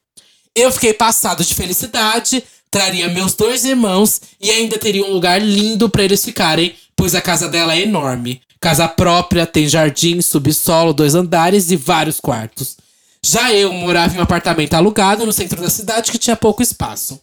Eu 0.54 0.70
fiquei 0.70 0.92
passado 0.94 1.44
de 1.44 1.54
felicidade, 1.54 2.42
traria 2.70 3.08
meus 3.08 3.34
dois 3.34 3.64
irmãos 3.64 4.20
e 4.40 4.50
ainda 4.50 4.78
teria 4.78 5.04
um 5.04 5.12
lugar 5.12 5.40
lindo 5.40 5.88
para 5.88 6.04
eles 6.04 6.24
ficarem, 6.24 6.74
pois 6.94 7.14
a 7.14 7.20
casa 7.20 7.48
dela 7.48 7.74
é 7.74 7.82
enorme. 7.82 8.40
Casa 8.60 8.88
própria, 8.88 9.46
tem 9.46 9.68
jardim, 9.68 10.20
subsolo, 10.20 10.92
dois 10.92 11.14
andares 11.14 11.70
e 11.70 11.76
vários 11.76 12.20
quartos. 12.20 12.76
Já 13.28 13.52
eu 13.52 13.72
morava 13.72 14.14
em 14.14 14.18
um 14.18 14.22
apartamento 14.22 14.74
alugado 14.74 15.26
no 15.26 15.32
centro 15.32 15.60
da 15.60 15.68
cidade 15.70 16.12
que 16.12 16.18
tinha 16.18 16.36
pouco 16.36 16.62
espaço. 16.62 17.20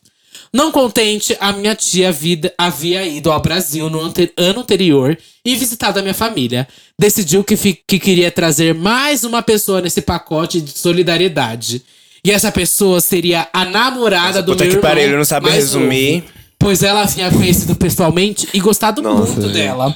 Não 0.54 0.72
contente, 0.72 1.36
a 1.40 1.52
minha 1.52 1.74
tia 1.76 2.12
vida, 2.12 2.54
havia 2.58 3.06
ido 3.08 3.32
ao 3.32 3.40
Brasil 3.42 3.90
no 3.90 4.00
ante- 4.02 4.32
ano 4.38 4.60
anterior 4.60 5.18
e 5.44 5.56
visitado 5.56 5.98
a 5.98 6.02
minha 6.02 6.14
família. 6.14 6.68
Decidiu 7.00 7.44
que, 7.44 7.56
que 7.56 8.00
queria 8.00 8.30
trazer 8.30 8.74
mais 8.74 9.24
uma 9.24 9.42
pessoa 9.42 9.82
nesse 9.82 10.02
pacote 10.02 10.62
de 10.62 10.78
solidariedade. 10.78 11.82
E 12.24 12.32
essa 12.32 12.52
pessoa 12.52 13.02
seria 13.02 13.48
a 13.52 13.66
namorada 13.66 14.42
do 14.44 14.52
puta 14.52 14.64
meu 14.64 14.72
que 14.72 14.78
irmão 14.78 14.90
pariu, 14.92 15.04
ele 15.08 15.18
não 15.18 15.26
sabe 15.26 15.50
resumir. 15.50 16.18
novo. 16.22 16.28
Pois 16.60 16.84
ela 16.84 17.02
havia 17.02 17.30
conhecido 17.32 17.76
pessoalmente 17.76 18.48
e 18.54 18.60
gostado 18.60 19.02
Nossa, 19.02 19.34
muito 19.34 19.42
gente. 19.48 19.54
dela. 19.54 19.96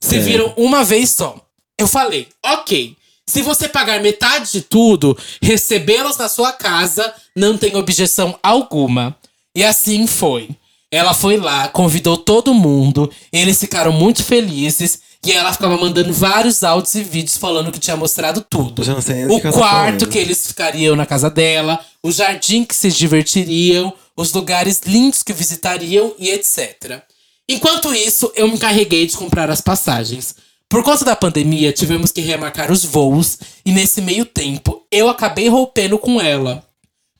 Se 0.00 0.18
viram 0.20 0.52
uma 0.56 0.82
vez 0.84 1.10
só. 1.10 1.36
Eu 1.78 1.86
falei, 1.86 2.26
ok. 2.44 2.96
Se 3.28 3.42
você 3.42 3.68
pagar 3.68 4.00
metade 4.00 4.52
de 4.52 4.62
tudo, 4.62 5.16
recebê-los 5.42 6.16
na 6.16 6.30
sua 6.30 6.50
casa, 6.50 7.12
não 7.36 7.58
tem 7.58 7.76
objeção 7.76 8.38
alguma. 8.42 9.14
E 9.54 9.62
assim 9.62 10.06
foi. 10.06 10.48
Ela 10.90 11.12
foi 11.12 11.36
lá, 11.36 11.68
convidou 11.68 12.16
todo 12.16 12.54
mundo, 12.54 13.10
eles 13.30 13.60
ficaram 13.60 13.92
muito 13.92 14.24
felizes 14.24 15.00
e 15.22 15.30
ela 15.30 15.52
ficava 15.52 15.76
mandando 15.76 16.10
vários 16.10 16.64
áudios 16.64 16.94
e 16.94 17.02
vídeos 17.02 17.36
falando 17.36 17.70
que 17.70 17.78
tinha 17.78 17.98
mostrado 17.98 18.40
tudo. 18.48 18.82
O 19.28 19.40
que 19.40 19.52
quarto 19.52 20.08
que 20.08 20.16
eles 20.16 20.46
ficariam 20.46 20.96
na 20.96 21.04
casa 21.04 21.28
dela, 21.28 21.78
o 22.02 22.10
jardim 22.10 22.64
que 22.64 22.74
se 22.74 22.90
divertiriam, 22.90 23.92
os 24.16 24.32
lugares 24.32 24.80
lindos 24.86 25.22
que 25.22 25.34
visitariam 25.34 26.14
e 26.18 26.30
etc. 26.30 27.02
Enquanto 27.46 27.92
isso, 27.94 28.32
eu 28.34 28.48
me 28.48 28.54
encarreguei 28.54 29.06
de 29.06 29.18
comprar 29.18 29.50
as 29.50 29.60
passagens. 29.60 30.34
Por 30.68 30.82
conta 30.82 31.02
da 31.02 31.16
pandemia, 31.16 31.72
tivemos 31.72 32.12
que 32.12 32.20
remarcar 32.20 32.70
os 32.70 32.84
voos 32.84 33.38
e 33.64 33.72
nesse 33.72 34.02
meio 34.02 34.26
tempo 34.26 34.84
eu 34.92 35.08
acabei 35.08 35.48
rompendo 35.48 35.98
com 35.98 36.20
ela, 36.20 36.62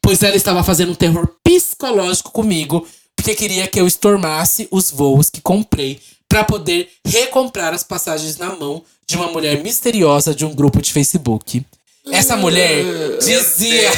pois 0.03 0.23
ela 0.23 0.37
estava 0.37 0.63
fazendo 0.63 0.93
um 0.93 0.95
terror 0.95 1.27
psicológico 1.43 2.31
comigo, 2.31 2.87
porque 3.17 3.35
queria 3.35 3.67
que 3.67 3.81
eu 3.81 3.87
estormasse 3.87 4.69
os 4.71 4.91
voos 4.91 5.31
que 5.31 5.41
comprei 5.41 5.99
para 6.29 6.45
poder 6.45 6.91
recomprar 7.07 7.73
as 7.73 7.83
passagens 7.83 8.37
na 8.37 8.55
mão 8.55 8.83
de 9.07 9.17
uma 9.17 9.29
mulher 9.29 9.63
misteriosa 9.63 10.35
de 10.35 10.45
um 10.45 10.55
grupo 10.55 10.83
de 10.83 10.93
Facebook. 10.93 11.65
Essa 12.11 12.37
mulher 12.37 12.85
dizia 13.19 13.91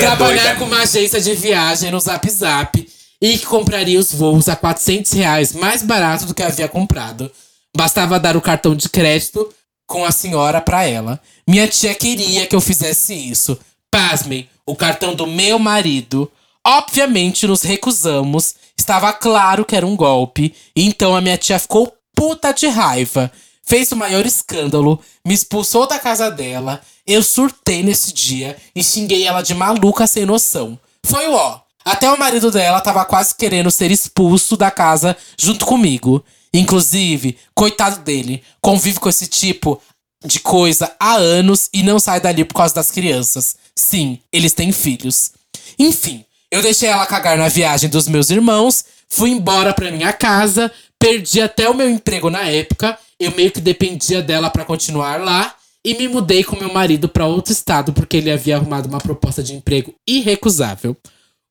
trabalhar 0.00 0.58
com 0.58 0.64
uma 0.64 0.82
agência 0.82 1.20
de 1.20 1.34
viagem 1.34 1.92
no 1.92 2.00
Zap 2.00 2.28
Zap 2.28 2.88
e 3.20 3.38
que 3.38 3.46
compraria 3.46 3.98
os 3.98 4.12
voos 4.12 4.48
a 4.48 4.56
400 4.56 5.12
reais 5.12 5.52
mais 5.52 5.82
barato 5.82 6.26
do 6.26 6.34
que 6.34 6.42
havia 6.42 6.68
comprado. 6.68 7.30
Bastava 7.76 8.20
dar 8.20 8.36
o 8.36 8.40
cartão 8.40 8.74
de 8.74 8.88
crédito 8.88 9.52
com 9.86 10.04
a 10.04 10.10
senhora 10.10 10.60
pra 10.60 10.84
ela. 10.84 11.20
Minha 11.46 11.66
tia 11.68 11.94
queria 11.94 12.46
que 12.46 12.54
eu 12.54 12.60
fizesse 12.60 13.14
isso. 13.14 13.58
Pasmem, 13.90 14.48
o 14.66 14.76
cartão 14.76 15.14
do 15.14 15.26
meu 15.26 15.58
marido. 15.58 16.30
Obviamente 16.66 17.46
nos 17.46 17.62
recusamos. 17.62 18.54
Estava 18.76 19.12
claro 19.12 19.64
que 19.64 19.76
era 19.76 19.86
um 19.86 19.96
golpe. 19.96 20.54
Então 20.74 21.14
a 21.14 21.20
minha 21.20 21.36
tia 21.36 21.58
ficou 21.58 21.94
puta 22.14 22.52
de 22.52 22.66
raiva. 22.68 23.30
Fez 23.64 23.92
o 23.92 23.96
maior 23.96 24.26
escândalo, 24.26 25.00
me 25.24 25.32
expulsou 25.32 25.86
da 25.86 25.98
casa 25.98 26.30
dela. 26.30 26.80
Eu 27.06 27.22
surtei 27.22 27.82
nesse 27.82 28.12
dia 28.12 28.56
e 28.74 28.82
xinguei 28.82 29.24
ela 29.24 29.40
de 29.40 29.54
maluca 29.54 30.06
sem 30.06 30.26
noção. 30.26 30.78
Foi 31.04 31.28
o 31.28 31.34
ó. 31.34 31.60
Até 31.84 32.10
o 32.10 32.18
marido 32.18 32.50
dela 32.50 32.80
tava 32.80 33.04
quase 33.04 33.34
querendo 33.34 33.70
ser 33.70 33.90
expulso 33.90 34.56
da 34.56 34.70
casa 34.70 35.16
junto 35.38 35.66
comigo. 35.66 36.24
Inclusive, 36.54 37.38
coitado 37.54 38.00
dele, 38.02 38.42
convive 38.60 39.00
com 39.00 39.08
esse 39.08 39.26
tipo 39.26 39.80
de 40.24 40.40
coisa 40.40 40.94
há 41.00 41.14
anos 41.14 41.68
e 41.72 41.82
não 41.82 41.98
sai 41.98 42.20
dali 42.20 42.44
por 42.44 42.54
causa 42.54 42.74
das 42.74 42.90
crianças. 42.90 43.56
Sim, 43.74 44.18
eles 44.32 44.52
têm 44.52 44.70
filhos. 44.70 45.32
Enfim, 45.78 46.24
eu 46.50 46.62
deixei 46.62 46.88
ela 46.88 47.06
cagar 47.06 47.36
na 47.38 47.48
viagem 47.48 47.88
dos 47.88 48.06
meus 48.06 48.30
irmãos, 48.30 48.84
fui 49.08 49.30
embora 49.30 49.72
pra 49.72 49.90
minha 49.90 50.12
casa, 50.12 50.70
perdi 50.98 51.40
até 51.40 51.68
o 51.68 51.74
meu 51.74 51.88
emprego 51.88 52.30
na 52.30 52.42
época, 52.42 52.98
eu 53.18 53.32
meio 53.32 53.50
que 53.50 53.60
dependia 53.60 54.22
dela 54.22 54.50
pra 54.50 54.64
continuar 54.64 55.20
lá 55.20 55.54
e 55.84 55.94
me 55.94 56.06
mudei 56.06 56.44
com 56.44 56.56
meu 56.56 56.72
marido 56.72 57.08
pra 57.08 57.26
outro 57.26 57.52
estado 57.52 57.92
porque 57.92 58.18
ele 58.18 58.30
havia 58.30 58.56
arrumado 58.56 58.88
uma 58.88 59.00
proposta 59.00 59.42
de 59.42 59.54
emprego 59.54 59.94
irrecusável. 60.06 60.96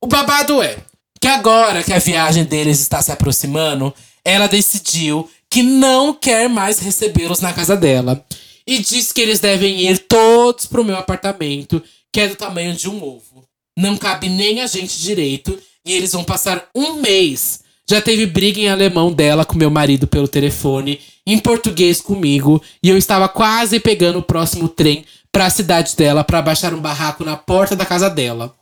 O 0.00 0.06
babado 0.06 0.62
é 0.62 0.78
que 1.20 1.28
agora 1.28 1.82
que 1.82 1.92
a 1.92 1.98
viagem 1.98 2.44
deles 2.44 2.80
está 2.80 3.02
se 3.02 3.12
aproximando, 3.12 3.94
ela 4.24 4.46
decidiu 4.46 5.28
que 5.50 5.62
não 5.62 6.14
quer 6.14 6.48
mais 6.48 6.78
recebê-los 6.78 7.40
na 7.40 7.52
casa 7.52 7.76
dela. 7.76 8.24
E 8.66 8.78
diz 8.78 9.12
que 9.12 9.20
eles 9.20 9.40
devem 9.40 9.88
ir 9.88 9.98
todos 9.98 10.66
pro 10.66 10.84
meu 10.84 10.96
apartamento, 10.96 11.82
que 12.12 12.20
é 12.20 12.28
do 12.28 12.36
tamanho 12.36 12.74
de 12.74 12.88
um 12.88 13.02
ovo. 13.02 13.44
Não 13.76 13.96
cabe 13.96 14.28
nem 14.28 14.60
a 14.60 14.66
gente 14.66 15.00
direito. 15.00 15.58
E 15.84 15.92
eles 15.92 16.12
vão 16.12 16.22
passar 16.22 16.68
um 16.74 16.94
mês. 16.94 17.60
Já 17.88 18.00
teve 18.00 18.24
briga 18.24 18.60
em 18.60 18.68
alemão 18.68 19.12
dela 19.12 19.44
com 19.44 19.58
meu 19.58 19.70
marido 19.70 20.06
pelo 20.06 20.28
telefone, 20.28 21.00
em 21.26 21.38
português 21.38 22.00
comigo, 22.00 22.62
e 22.82 22.88
eu 22.88 22.96
estava 22.96 23.28
quase 23.28 23.80
pegando 23.80 24.20
o 24.20 24.22
próximo 24.22 24.68
trem 24.68 25.04
para 25.32 25.46
a 25.46 25.50
cidade 25.50 25.96
dela 25.96 26.22
para 26.22 26.40
baixar 26.40 26.72
um 26.72 26.80
barraco 26.80 27.24
na 27.24 27.36
porta 27.36 27.74
da 27.74 27.84
casa 27.84 28.08
dela. 28.08 28.54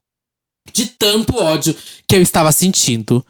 De 0.72 0.86
tanto 0.86 1.36
ódio 1.36 1.76
que 2.06 2.16
eu 2.16 2.22
estava 2.22 2.50
sentindo. 2.52 3.24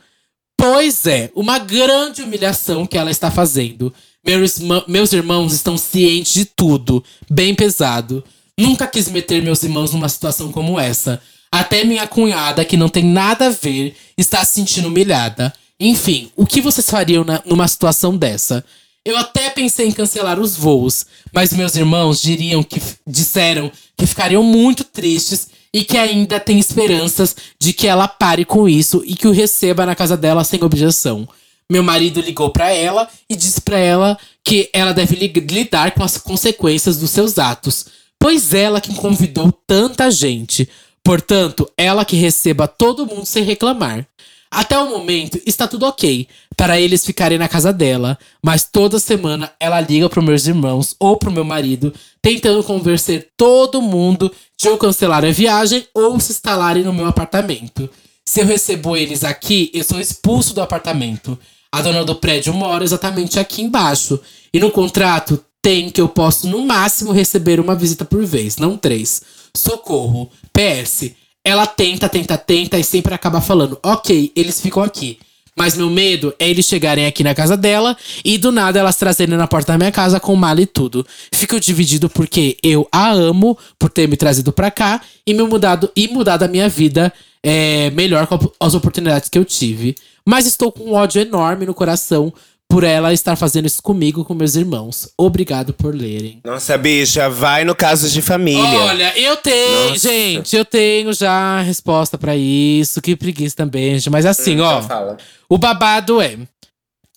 Pois 0.61 1.07
é, 1.07 1.31
uma 1.35 1.59
grande 1.59 2.20
humilhação 2.20 2.85
que 2.87 2.99
ela 2.99 3.11
está 3.11 3.31
fazendo. 3.31 3.90
Meus, 4.23 4.59
meus 4.87 5.11
irmãos 5.14 5.55
estão 5.55 5.79
cientes 5.79 6.35
de 6.35 6.44
tudo, 6.44 7.03
bem 7.31 7.55
pesado. 7.55 8.23
Nunca 8.59 8.87
quis 8.87 9.09
meter 9.09 9.40
meus 9.40 9.62
irmãos 9.62 9.94
numa 9.94 10.07
situação 10.11 10.53
como 10.53 10.79
essa. 10.79 11.18
Até 11.51 11.83
minha 11.83 12.07
cunhada, 12.07 12.62
que 12.62 12.77
não 12.77 12.90
tem 12.90 13.03
nada 13.03 13.46
a 13.46 13.51
ver, 13.51 13.96
está 14.18 14.44
se 14.44 14.53
sentindo 14.57 14.88
humilhada. 14.88 15.51
Enfim, 15.81 16.31
o 16.37 16.44
que 16.44 16.61
vocês 16.61 16.90
fariam 16.90 17.25
na- 17.25 17.42
numa 17.46 17.66
situação 17.66 18.14
dessa? 18.14 18.62
Eu 19.03 19.16
até 19.16 19.49
pensei 19.49 19.87
em 19.88 19.92
cancelar 19.92 20.38
os 20.38 20.55
voos, 20.57 21.07
mas 21.33 21.55
meus 21.55 21.75
irmãos 21.75 22.20
diriam 22.20 22.62
que 22.62 22.83
disseram 23.07 23.73
que 23.96 24.07
ficariam 24.07 24.42
muito 24.42 24.85
tristes 24.85 25.49
e 25.73 25.85
que 25.85 25.97
ainda 25.97 26.41
tem 26.41 26.59
esperanças 26.59 27.37
de 27.59 27.73
que 27.73 27.87
ela 27.87 28.09
pare 28.09 28.45
com 28.45 28.69
isso 28.69 29.03
e 29.07 29.15
que 29.15 29.29
o 29.29 29.33
receba 29.33 29.87
na 29.87 29.95
casa 29.95 30.17
dela 30.17 30.43
sem 30.45 30.63
objeção. 30.65 31.29
Meu 31.71 31.83
marido 31.83 32.21
ligou 32.21 32.51
pra 32.51 32.73
ela 32.73 33.09
e 33.29 33.37
disse 33.37 33.61
pra 33.61 33.79
ela 33.79 34.19
que 34.45 34.69
ela 34.73 34.93
deve 34.93 35.15
li- 35.15 35.33
lidar 35.49 35.93
com 35.93 36.03
as 36.03 36.19
consequências 36.19 36.97
dos 36.99 37.11
seus 37.11 37.39
atos, 37.39 37.87
pois 38.19 38.53
ela 38.53 38.81
que 38.81 38.93
convidou 38.95 39.53
tanta 39.67 40.11
gente. 40.11 40.69
Portanto, 41.05 41.71
ela 41.77 42.05
que 42.05 42.17
receba 42.17 42.67
todo 42.67 43.07
mundo 43.07 43.25
sem 43.25 43.45
reclamar. 43.45 44.07
Até 44.51 44.77
o 44.79 44.91
momento 44.91 45.41
está 45.47 45.69
tudo 45.69 45.87
ok 45.87 46.27
para 46.57 46.81
eles 46.81 47.07
ficarem 47.07 47.39
na 47.39 47.49
casa 47.49 47.73
dela, 47.73 48.19
mas 48.43 48.69
toda 48.71 48.99
semana 48.99 49.53
ela 49.61 49.81
liga 49.81 50.09
para 50.09 50.21
meus 50.21 50.47
irmãos 50.47 50.97
ou 50.99 51.17
pro 51.17 51.31
meu 51.31 51.45
marido, 51.45 51.95
tentando 52.21 52.65
convencer 52.65 53.31
todo 53.37 53.81
mundo 53.81 54.31
de 54.59 54.69
eu 54.69 54.77
cancelar 54.77 55.25
a 55.25 55.31
viagem 55.31 55.87
ou 55.95 56.19
se 56.19 56.33
instalarem 56.33 56.83
no 56.83 56.93
meu 56.93 57.07
apartamento. 57.07 57.89
Se 58.25 58.41
eu 58.41 58.47
recebo 58.47 58.97
eles 58.97 59.23
aqui, 59.23 59.71
eu 59.73 59.85
sou 59.85 60.01
expulso 60.01 60.53
do 60.53 60.61
apartamento. 60.61 61.39
A 61.73 61.81
dona 61.81 62.05
do 62.05 62.17
prédio 62.17 62.53
mora 62.53 62.83
exatamente 62.83 63.39
aqui 63.39 63.63
embaixo. 63.63 64.21
E 64.53 64.59
no 64.59 64.71
contrato 64.71 65.45
tem 65.63 65.91
que 65.91 66.01
eu 66.01 66.09
posso 66.09 66.49
no 66.49 66.67
máximo 66.67 67.13
receber 67.13 67.61
uma 67.61 67.75
visita 67.75 68.05
por 68.05 68.25
vez, 68.25 68.57
não 68.57 68.77
três. 68.77 69.23
Socorro. 69.57 70.31
PS. 70.53 71.13
Ela 71.51 71.67
tenta, 71.67 72.09
tenta, 72.09 72.39
tenta 72.39 72.79
e 72.79 72.85
sempre 72.85 73.13
acaba 73.13 73.41
falando: 73.41 73.77
ok, 73.83 74.31
eles 74.37 74.61
ficam 74.61 74.83
aqui. 74.83 75.19
Mas 75.57 75.77
meu 75.77 75.91
medo 75.91 76.33
é 76.39 76.49
eles 76.49 76.65
chegarem 76.65 77.07
aqui 77.07 77.25
na 77.25 77.35
casa 77.35 77.57
dela 77.57 77.97
e 78.25 78.39
do 78.39 78.53
nada 78.53 78.79
elas 78.79 78.97
trazerem 78.97 79.37
na 79.37 79.49
porta 79.49 79.73
da 79.73 79.79
minha 79.79 79.91
casa 79.91 80.21
com 80.21 80.35
mala 80.37 80.61
e 80.61 80.67
tudo. 80.67 81.05
Fico 81.35 81.59
dividido 81.59 82.09
porque 82.09 82.57
eu 82.63 82.89
a 82.93 83.11
amo 83.11 83.59
por 83.77 83.91
ter 83.91 84.09
me 84.09 84.17
trazido 84.17 84.53
pra 84.53 84.71
cá 84.71 85.01
e 85.27 85.35
me 85.35 85.43
mudado 85.43 85.91
e 85.97 86.07
mudado 86.07 86.45
a 86.45 86.49
minha 86.49 86.69
vida 86.69 87.13
é, 87.43 87.91
melhor 87.91 88.29
com 88.29 88.39
as 88.61 88.75
oportunidades 88.75 89.29
que 89.29 89.37
eu 89.37 89.45
tive. 89.45 89.97
Mas 90.25 90.47
estou 90.47 90.71
com 90.71 90.85
um 90.85 90.95
ódio 90.95 91.21
enorme 91.21 91.67
no 91.67 91.75
coração 91.75 92.33
por 92.71 92.85
ela 92.85 93.13
estar 93.13 93.35
fazendo 93.35 93.67
isso 93.67 93.83
comigo 93.83 94.25
com 94.25 94.33
meus 94.33 94.55
irmãos. 94.55 95.09
Obrigado 95.19 95.73
por 95.75 95.93
lerem. 95.93 96.41
Nossa, 96.45 96.79
bicha, 96.79 97.29
vai 97.29 97.65
no 97.65 97.75
caso 97.75 98.09
de 98.09 98.23
família. 98.23 98.63
Olha, 98.63 99.19
eu 99.19 99.37
tenho, 99.39 99.89
Nossa. 99.91 100.09
gente, 100.09 100.55
eu 100.55 100.65
tenho 100.65 101.13
já 101.13 101.33
a 101.33 101.63
resposta 101.63 102.17
pra 102.17 102.37
isso. 102.37 103.03
Que 103.03 103.17
preguiça 103.17 103.57
também, 103.57 103.95
gente. 103.95 104.09
Mas 104.09 104.25
assim, 104.25 104.61
ó. 104.61 104.79
Então 104.79 104.89
fala. 104.89 105.17
O 105.49 105.59
babado 105.59 106.21
é. 106.21 106.39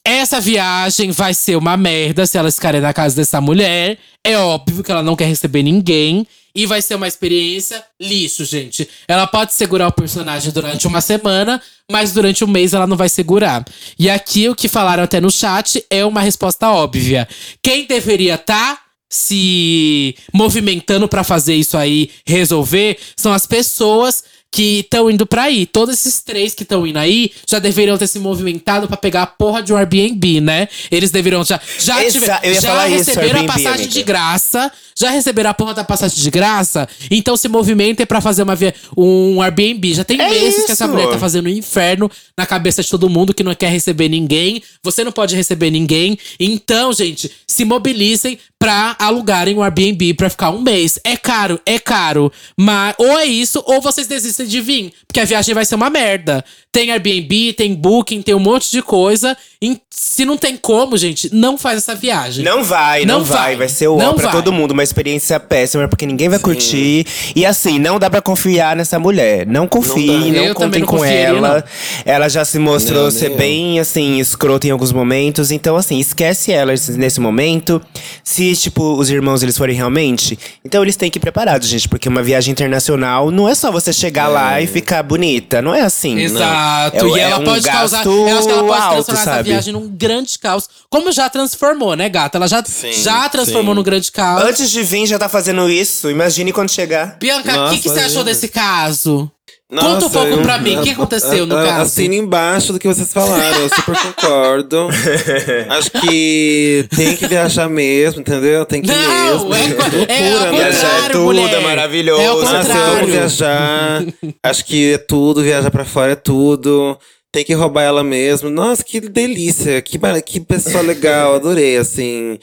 Essa 0.06 0.42
viagem 0.42 1.12
vai 1.12 1.34
ser 1.34 1.56
uma 1.56 1.78
merda 1.78 2.26
se 2.28 2.38
elas 2.38 2.56
ficarem 2.56 2.82
na 2.82 2.94
casa 2.94 3.16
dessa 3.16 3.40
mulher. 3.40 3.98
É 4.24 4.38
óbvio 4.38 4.84
que 4.84 4.92
ela 4.92 5.02
não 5.02 5.16
quer 5.16 5.26
receber 5.26 5.64
ninguém. 5.64 6.28
E 6.56 6.66
vai 6.66 6.82
ser 6.82 6.96
uma 6.96 7.08
experiência 7.08 7.84
lixo, 8.00 8.46
gente. 8.46 8.88
Ela 9.08 9.26
pode 9.26 9.54
segurar 9.54 9.88
o 9.88 9.92
personagem 9.92 10.52
durante 10.52 10.86
uma 10.86 11.02
semana, 11.02 11.60
mas 11.90 12.12
durante 12.12 12.44
um 12.44 12.48
mês 12.48 12.74
ela 12.74 12.86
não 12.86 12.98
vai 12.98 13.10
segurar. 13.10 13.66
E 13.98 14.10
aqui 14.10 14.48
o 14.50 14.56
que 14.56 14.68
falaram 14.68 15.04
até 15.04 15.20
no 15.20 15.32
chat 15.32 15.84
é 15.90 16.06
uma 16.06 16.22
resposta 16.22 16.70
óbvia. 16.70 17.28
Quem 17.62 17.88
deveria 17.88 18.36
estar 18.36 18.84
se 19.10 20.16
movimentando 20.34 21.08
pra 21.08 21.24
fazer 21.24 21.56
isso 21.56 21.78
aí 21.78 22.10
resolver 22.26 22.98
são 23.16 23.32
as 23.32 23.46
pessoas 23.46 24.24
que 24.54 24.82
estão 24.82 25.10
indo 25.10 25.26
pra 25.26 25.44
aí. 25.46 25.66
Todos 25.66 25.96
esses 25.96 26.22
três 26.22 26.54
que 26.54 26.62
estão 26.62 26.86
indo 26.86 27.00
aí 27.00 27.32
já 27.50 27.58
deveriam 27.58 27.98
ter 27.98 28.06
se 28.06 28.20
movimentado 28.20 28.88
pra 28.88 28.96
pegar 28.96 29.24
a 29.24 29.28
porra 29.28 29.64
de 29.64 29.74
um 29.74 29.76
Airbnb, 29.78 30.40
né? 30.42 30.68
Eles 30.92 31.10
deveriam 31.10 31.44
já 31.44 31.60
já, 31.80 32.04
Exa- 32.06 32.12
tiver- 32.20 32.54
já 32.62 32.62
falar 32.70 32.88
isso, 32.90 32.98
receberam 33.10 33.40
a 33.42 33.44
passagem 33.46 33.72
amiga. 33.86 33.88
de 33.92 34.04
graça, 34.04 34.72
já 34.96 35.10
receberam 35.10 35.50
a 35.50 35.54
porra 35.56 35.74
da 35.74 35.84
passagem 35.84 36.22
de 36.22 36.30
graça, 36.30 36.88
então 37.10 37.36
se 37.36 37.48
movimentem 37.48 38.06
pra 38.06 38.22
fazer 38.22 38.44
uma 38.44 38.56
via- 38.56 38.76
um 38.96 39.42
Airbnb. 39.42 39.92
Já 39.96 40.04
tem 40.04 40.22
É 40.22 40.30
meses 40.30 40.66
que 40.66 40.72
essa 40.72 40.86
isso. 40.86 40.94
mulher 40.94 41.10
tá 41.10 41.18
fazendo 41.18 41.48
um 41.48 41.50
inferno 41.50 42.10
na 42.38 42.46
cabeça 42.46 42.84
de 42.84 42.90
todo 42.92 43.10
mundo 43.10 43.34
que 43.34 43.44
não 43.44 43.56
quer 43.56 43.72
receber 43.72 44.08
ninguém. 44.08 44.62
Você 44.84 45.04
não 45.04 45.12
pode 45.12 45.36
receber 45.36 45.72
ninguém. 45.72 46.16
Então, 46.40 46.94
gente, 46.94 47.32
se 47.48 47.66
mobilizem 47.66 48.38
pra 48.60 48.96
alugarem 49.00 49.56
um 49.58 49.64
Airbnb 49.64 50.14
pra 50.14 50.30
ficar 50.30 50.52
um 50.52 50.62
mês. 50.62 50.98
É 51.04 51.18
caro, 51.18 51.60
é 51.66 51.78
caro. 51.80 52.32
Mas 52.58 52.94
ou 53.00 53.18
é 53.20 53.26
isso, 53.26 53.62
ou 53.66 53.82
vocês 53.82 54.08
desistem 54.08 54.43
de 54.48 54.62
vir. 54.62 54.94
Porque 55.08 55.20
a 55.20 55.26
viagem 55.26 55.54
vai 55.54 55.66
ser 55.66 55.76
uma 55.76 55.90
merda. 55.90 56.44
Tem 56.72 56.92
Airbnb, 56.92 57.54
tem 57.54 57.74
Booking, 57.76 58.22
tem 58.22 58.34
um 58.34 58.40
monte 58.40 58.72
de 58.72 58.82
coisa. 58.82 59.38
E 59.62 59.80
se 59.92 60.26
não 60.26 60.36
tem 60.38 60.58
como, 60.58 60.98
gente, 60.98 61.30
não 61.34 61.56
faz 61.58 61.78
essa 61.78 61.94
viagem. 61.94 62.44
Não 62.44 62.64
vai, 62.64 63.06
não, 63.06 63.20
Não 63.20 63.26
vai. 63.26 63.38
vai. 63.38 63.56
vai. 63.58 63.70
ser 63.70 63.88
o 63.88 63.98
Não 63.98 64.16
pra 64.16 64.26
vai. 64.26 64.32
todo 64.34 64.52
mundo. 64.52 64.72
Uma 64.72 64.84
experiência 64.84 65.40
péssima, 65.40 65.88
porque 65.88 66.06
ninguém 66.06 66.30
vai 66.30 66.40
curtir. 66.40 67.06
E 67.36 67.46
assim, 67.46 67.78
não 67.78 68.00
dá 68.00 68.10
pra 68.10 68.22
confiar 68.22 68.76
nessa 68.76 68.98
mulher. 68.98 69.46
Não 69.46 69.68
confie, 69.68 70.32
Não 70.32 70.48
não, 70.48 70.54
contem 70.56 70.82
não 70.82 70.88
com 70.88 71.06
ela. 71.06 71.64
Ela 72.06 72.28
já 72.28 72.44
se 72.44 72.58
mostrou 72.58 73.04
Não, 73.04 73.12
ser 73.12 73.36
bem, 73.38 73.80
assim, 73.80 74.20
escrota 74.20 74.68
em 74.68 74.72
alguns 74.72 74.92
momentos. 74.92 75.52
Então, 75.52 75.76
assim, 75.78 76.00
esquece 76.00 76.52
ela 76.52 76.74
nesse 76.98 77.20
momento. 77.20 77.80
Se, 78.24 78.56
tipo, 78.56 78.96
os 78.98 79.10
irmãos 79.12 79.44
eles 79.44 79.58
forem 79.58 79.76
realmente. 79.76 80.38
Então, 80.66 80.82
eles 80.82 80.96
têm 80.96 81.12
que 81.12 81.20
ir 81.20 81.22
preparados, 81.22 81.68
gente. 81.68 81.88
Porque 81.88 82.10
uma 82.10 82.24
viagem 82.24 82.52
internacional 82.52 83.30
não 83.30 83.48
é 83.48 83.54
só 83.54 83.72
você 83.72 83.94
chegar 83.94 84.28
lá 84.34 84.62
e 84.62 84.68
ficar 84.68 85.04
bonita. 85.04 85.62
Não 85.62 85.74
é 85.74 85.82
assim. 85.82 86.18
Exato. 86.20 87.06
É- 87.06 87.10
e 87.10 87.20
é 87.20 87.24
ela 87.24 87.40
um 87.40 87.44
pode 87.44 87.68
causar. 87.68 88.06
Eu 88.06 88.38
acho 88.38 88.48
que 88.48 88.54
ela 88.54 88.64
pode 88.64 88.82
alto, 88.82 88.94
transformar 88.96 89.22
essa 89.22 89.32
sabe? 89.32 89.50
viagem 89.50 89.74
num 89.74 89.88
grande 89.88 90.38
caos. 90.40 90.68
Como 90.90 91.12
já 91.12 91.30
transformou, 91.30 91.96
né, 91.96 92.10
gata? 92.10 92.38
Ela 92.38 92.48
já, 92.48 92.64
Sim, 92.66 92.92
já 92.94 93.28
transformou 93.30 93.74
sim. 93.74 93.78
num 93.78 93.84
grande 93.84 94.12
caos. 94.12 94.44
Antes 94.44 94.70
de 94.70 94.84
vir, 94.84 95.06
já 95.06 95.18
tá 95.18 95.30
fazendo 95.30 95.70
isso. 95.70 96.10
Imagine 96.10 96.52
quando 96.52 96.70
chegar. 96.72 97.18
Bianca, 97.20 97.68
o 97.68 97.70
que, 97.70 97.80
que 97.80 97.90
você 97.90 98.02
achou 98.02 98.24
desse 98.24 98.48
caso? 98.48 99.32
Conta 99.82 100.06
um 100.06 100.10
pouco 100.10 100.28
eu- 100.28 100.42
pra 100.42 100.58
mim, 100.60 100.78
o 100.78 100.82
que 100.84 100.90
aconteceu 100.92 101.46
no 101.46 101.56
caso? 101.56 101.82
Assina 101.82 102.16
embaixo 102.16 102.74
do 102.74 102.80
que 102.80 102.88
vocês 102.88 103.12
falaram, 103.12 103.60
eu 103.62 103.70
super 103.70 103.96
concordo. 103.98 104.88
Acho 105.70 105.92
que 105.92 106.88
tem 106.96 107.16
que 107.16 107.28
viajar 107.28 107.68
mesmo, 107.70 108.22
entendeu? 108.22 108.66
Tem 108.66 108.82
que 108.82 108.90
ir 108.92 108.96
Não, 108.96 109.50
mesmo. 109.50 109.54
é, 109.56 109.60
é, 109.60 110.30
Loucura, 110.34 110.52
né? 110.52 110.58
Viajar 110.58 110.88
é 110.88 110.92
contrário, 110.92 111.16
tudo, 111.16 111.26
mulher. 111.42 111.54
é 111.54 111.60
maravilhoso. 111.62 112.22
É 112.22 112.26
ao 112.28 112.40
Nossa, 112.42 112.54
Nossa, 112.58 112.70
eu 112.70 112.76
amo 112.76 112.84
contrário. 112.92 113.08
viajar. 113.08 114.04
Acho 114.44 114.66
que 114.66 114.94
é 114.94 114.98
tudo, 114.98 115.42
viajar 115.42 115.72
pra 115.72 115.86
fora 115.86 116.12
é 116.12 116.16
tudo. 116.16 116.98
Tem 117.34 117.44
que 117.44 117.54
roubar 117.56 117.82
ela 117.82 118.04
mesmo. 118.04 118.48
Nossa, 118.52 118.84
que 118.84 119.00
delícia. 119.02 119.82
Que, 119.82 119.98
que 120.24 120.40
pessoa 120.40 120.84
legal. 120.84 121.34
Adorei, 121.34 121.78
assim. 121.78 122.38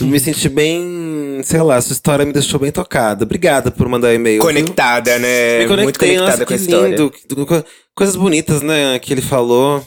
Me 0.00 0.18
senti 0.18 0.48
bem. 0.48 1.40
Sei 1.44 1.62
lá, 1.62 1.80
sua 1.80 1.92
história 1.92 2.26
me 2.26 2.32
deixou 2.32 2.58
bem 2.58 2.72
tocada. 2.72 3.22
Obrigada 3.24 3.70
por 3.70 3.88
mandar 3.88 4.08
o 4.08 4.12
e-mail. 4.12 4.42
viu? 4.42 4.52
Conectada, 4.52 5.16
né? 5.20 5.60
Me 5.60 5.66
conectei, 5.68 5.84
Muito 5.84 5.98
conectada 6.00 6.30
nossa, 6.32 6.44
com 6.46 6.52
a 6.52 6.56
história. 6.56 6.88
lindo. 6.88 7.12
Co- 7.46 7.64
Coisas 7.94 8.16
bonitas, 8.16 8.62
né, 8.62 8.98
que 8.98 9.12
ele 9.12 9.20
falou. 9.22 9.80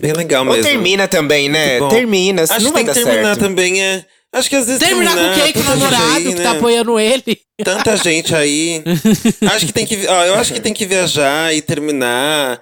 Bem 0.00 0.12
legal 0.14 0.44
Ou 0.44 0.52
mesmo. 0.52 0.64
termina 0.68 1.06
também, 1.06 1.48
né? 1.48 1.78
Termina, 1.90 2.42
Acho 2.42 2.54
não 2.54 2.72
que 2.72 2.72
vai 2.72 2.84
tem 2.84 2.92
que 2.94 3.00
dar 3.00 3.06
terminar 3.06 3.34
certo. 3.34 3.40
também, 3.40 3.82
é. 3.82 4.04
Acho 4.32 4.48
que 4.50 4.56
às 4.56 4.66
vezes 4.66 4.80
Terminar 4.80 5.14
com 5.14 5.40
quem? 5.40 5.52
Com 5.52 5.60
o 5.60 5.64
namorado 5.64 6.14
aí, 6.16 6.24
que 6.24 6.34
né? 6.34 6.42
tá 6.42 6.50
apoiando 6.52 6.98
ele. 6.98 7.38
Tanta 7.62 7.96
gente 7.98 8.34
aí. 8.34 8.82
acho 9.54 9.66
que 9.66 9.72
tem 9.72 9.86
que. 9.86 10.06
Ó, 10.08 10.24
eu 10.24 10.34
acho 10.34 10.52
que 10.52 10.60
tem 10.60 10.72
que 10.74 10.86
viajar 10.86 11.54
e 11.54 11.62
terminar. 11.62 12.60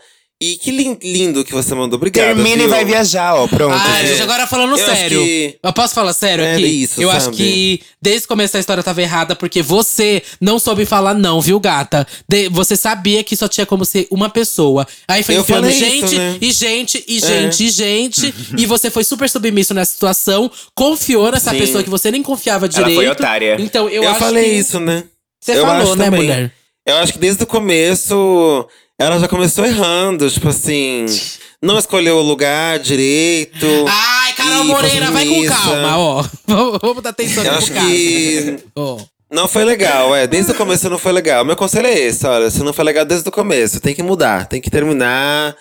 E 0.52 0.56
que 0.56 0.70
lin- 0.70 0.98
lindo 1.02 1.44
que 1.44 1.52
você 1.52 1.74
mandou. 1.74 1.96
Obrigado. 1.96 2.26
Termina 2.26 2.56
e 2.56 2.58
viu? 2.58 2.68
vai 2.68 2.84
viajar, 2.84 3.34
ó. 3.34 3.46
Pronto. 3.48 3.74
Ai, 3.74 4.02
é. 4.04 4.06
gente, 4.08 4.22
agora 4.22 4.46
falando 4.46 4.76
Eu 4.76 4.84
acho 4.84 4.84
sério. 4.96 5.20
que- 5.22 5.58
Eu 5.62 5.72
posso 5.72 5.94
falar 5.94 6.12
sério 6.12 6.44
É 6.44 6.54
aqui? 6.54 6.64
isso, 6.66 7.00
eu 7.00 7.08
sabe? 7.08 7.18
acho 7.22 7.30
que 7.30 7.80
desde 8.02 8.24
o 8.26 8.28
começo 8.28 8.56
a 8.56 8.60
história 8.60 8.82
tava 8.82 9.00
errada, 9.00 9.34
porque 9.34 9.62
você 9.62 10.22
não 10.40 10.58
soube 10.58 10.84
falar 10.84 11.14
não, 11.14 11.40
viu, 11.40 11.58
gata? 11.58 12.06
De- 12.28 12.48
você 12.48 12.76
sabia 12.76 13.24
que 13.24 13.34
só 13.36 13.48
tinha 13.48 13.64
como 13.64 13.84
ser 13.84 14.06
uma 14.10 14.28
pessoa. 14.28 14.86
Aí 15.08 15.22
foi 15.22 15.36
Eu 15.36 15.40
enfiando 15.40 15.64
falei 15.64 15.78
gente, 15.78 16.04
isso, 16.06 16.14
né? 16.16 16.38
e 16.40 16.52
gente, 16.52 17.04
e 17.08 17.16
É. 17.16 17.20
gente, 17.20 17.64
e 17.64 17.70
gente. 17.70 18.34
e 18.58 18.66
você 18.66 18.90
foi 18.90 19.04
super 19.04 19.28
submisso 19.30 19.72
nessa 19.72 19.92
situação, 19.92 20.50
confiou 20.74 21.30
nessa 21.32 21.50
Sim. 21.52 21.58
pessoa 21.58 21.82
que 21.82 21.90
você 21.90 22.10
nem 22.10 22.22
confiava 22.22 22.66
Ela 22.66 22.72
direito. 22.74 22.96
foi 22.96 23.08
otária. 23.08 23.56
Então 23.58 23.88
eu, 23.88 24.02
Eu, 24.02 24.10
acho 24.10 24.18
falei 24.20 24.44
que 24.50 24.56
isso, 24.56 24.78
né? 24.80 25.04
Você 25.40 25.52
Eu 25.52 25.66
falou, 25.66 25.82
acho 25.82 25.96
né, 25.96 26.04
também. 26.06 26.20
mulher? 26.20 26.52
Eu 26.86 26.96
acho 26.96 27.12
que 27.14 27.18
desde 27.18 27.42
o 27.42 27.46
começo 27.46 28.66
ela 28.98 29.18
já 29.18 29.26
começou 29.26 29.66
errando, 29.66 30.30
tipo 30.30 30.48
assim, 30.48 31.06
não 31.60 31.78
escolheu 31.78 32.16
o 32.16 32.22
lugar 32.22 32.78
direito. 32.78 33.66
Ai, 33.88 34.32
Carol 34.34 34.64
Moreira, 34.64 35.10
vai 35.10 35.26
com 35.26 35.46
calma, 35.46 35.98
ó. 35.98 36.24
Vamos, 36.80 37.02
dar 37.02 37.10
atenção 37.10 37.44
Eu 37.44 37.54
acho 37.54 37.72
que 37.72 38.56
Ó. 38.76 38.98
não 39.30 39.48
foi 39.48 39.64
legal, 39.64 40.14
é. 40.14 40.26
Desde 40.26 40.52
o 40.52 40.54
começo 40.54 40.88
não 40.88 40.98
foi 40.98 41.12
legal. 41.12 41.44
Meu 41.44 41.56
conselho 41.56 41.88
é 41.88 41.98
esse, 41.98 42.24
olha, 42.26 42.50
se 42.50 42.62
não 42.62 42.72
foi 42.72 42.84
legal 42.84 43.04
desde 43.04 43.28
o 43.28 43.32
começo, 43.32 43.80
tem 43.80 43.94
que 43.94 44.02
mudar, 44.02 44.46
tem 44.46 44.60
que 44.60 44.70
terminar. 44.70 45.56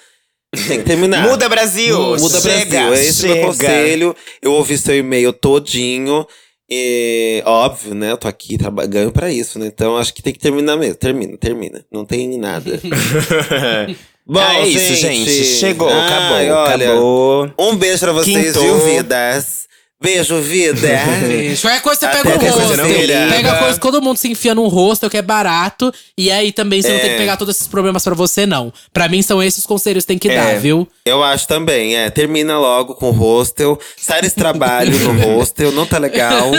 Tem 0.68 0.80
que 0.80 0.86
terminar. 0.86 1.24
Muda 1.28 1.50
Brasil! 1.50 1.98
Muda 2.18 2.40
chega, 2.40 2.86
Brasil. 2.88 3.10
Esse 3.10 3.28
é 3.28 3.32
o 3.32 3.36
meu 3.36 3.46
conselho. 3.48 4.16
Eu 4.42 4.54
ouvi 4.54 4.78
seu 4.78 4.96
e-mail 4.96 5.34
todinho. 5.34 6.28
E, 6.76 7.44
óbvio, 7.46 7.94
né? 7.94 8.12
Eu 8.12 8.18
tô 8.18 8.28
aqui 8.28 8.58
ganho 8.90 9.12
pra 9.12 9.32
isso, 9.32 9.60
né? 9.60 9.68
Então 9.68 9.98
acho 9.98 10.14
que 10.14 10.24
tem 10.24 10.34
que 10.34 10.40
terminar 10.40 10.76
mesmo. 10.76 10.96
Termina, 10.96 11.38
termina. 11.38 11.86
Não 11.92 12.04
tem 12.04 12.38
nada. 12.38 12.80
Bom, 14.26 14.40
é 14.40 14.68
isso, 14.68 14.96
gente. 14.96 15.30
Chegou, 15.30 15.90
Ai, 15.90 16.08
acabou, 16.08 16.38
olha, 16.38 16.76
acabou. 16.86 17.52
Um 17.60 17.76
beijo 17.76 18.00
pra 18.00 18.14
vocês, 18.14 18.54
Quintou. 18.54 18.64
viu, 18.64 18.80
vidas? 18.80 19.68
Beijo, 20.04 20.40
vida. 20.42 20.88
Beijo. 21.26 21.62
Qualquer 21.62 21.82
coisa 21.82 22.00
você 22.02 22.08
pega 22.08 22.30
o 22.30 22.38
rosto. 22.40 22.68
sexta-feira. 22.68 23.28
Pega 23.30 23.56
coisa 23.56 23.74
que 23.76 23.80
todo 23.82 24.02
mundo 24.02 24.18
se 24.18 24.28
enfia 24.30 24.54
num 24.54 24.68
rosto, 24.68 25.10
que 25.10 25.18
é 25.18 25.22
barato. 25.22 25.92
E 26.18 26.30
aí 26.30 26.52
também 26.52 26.82
você 26.82 26.90
não 26.92 27.00
tem 27.00 27.10
que 27.10 27.16
É. 27.16 27.18
pegar 27.18 27.38
todos 27.38 27.56
esses 27.56 27.68
problemas 27.68 28.04
pra 28.04 28.14
você, 28.14 28.46
não. 28.46 28.72
Pra 28.92 29.08
mim, 29.08 29.22
são 29.22 29.42
esses 29.42 29.64
os 29.64 29.66
conselhos 29.66 30.04
que 30.04 30.08
tem 30.10 30.18
que 30.18 30.30
É. 30.30 30.36
dar, 30.36 30.60
viu? 30.60 30.86
Eu 31.06 31.24
acho 31.24 31.48
também, 31.48 31.96
é. 31.96 32.10
Termina 32.10 32.60
logo 32.60 32.96
com 32.96 33.10
o 33.10 33.12
hostel. 33.12 33.80
Sai 33.98 34.22
desse 34.22 34.36
trabalho 34.36 34.98
no 35.00 35.14
hostel, 35.38 35.72
não 35.72 35.86
tá 35.86 35.98
legal. 35.98 36.52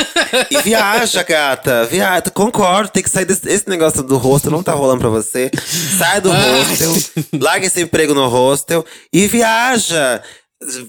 E 0.50 0.56
viaja, 0.62 1.22
gata. 1.22 1.84
Viaja. 1.84 2.22
Concordo, 2.32 2.88
tem 2.88 3.02
que 3.02 3.10
sair 3.10 3.26
desse 3.26 3.46
esse 3.46 3.68
negócio 3.68 4.02
do 4.02 4.16
hostel, 4.16 4.50
não 4.50 4.62
tá 4.62 4.72
rolando 4.72 5.00
pra 5.00 5.10
você. 5.10 5.50
Sai 5.98 6.20
do 6.20 6.30
hostel, 6.32 6.92
larga 7.38 7.66
esse 7.66 7.82
emprego 7.82 8.14
no 8.14 8.26
hostel 8.26 8.84
e 9.12 9.26
viaja. 9.26 10.22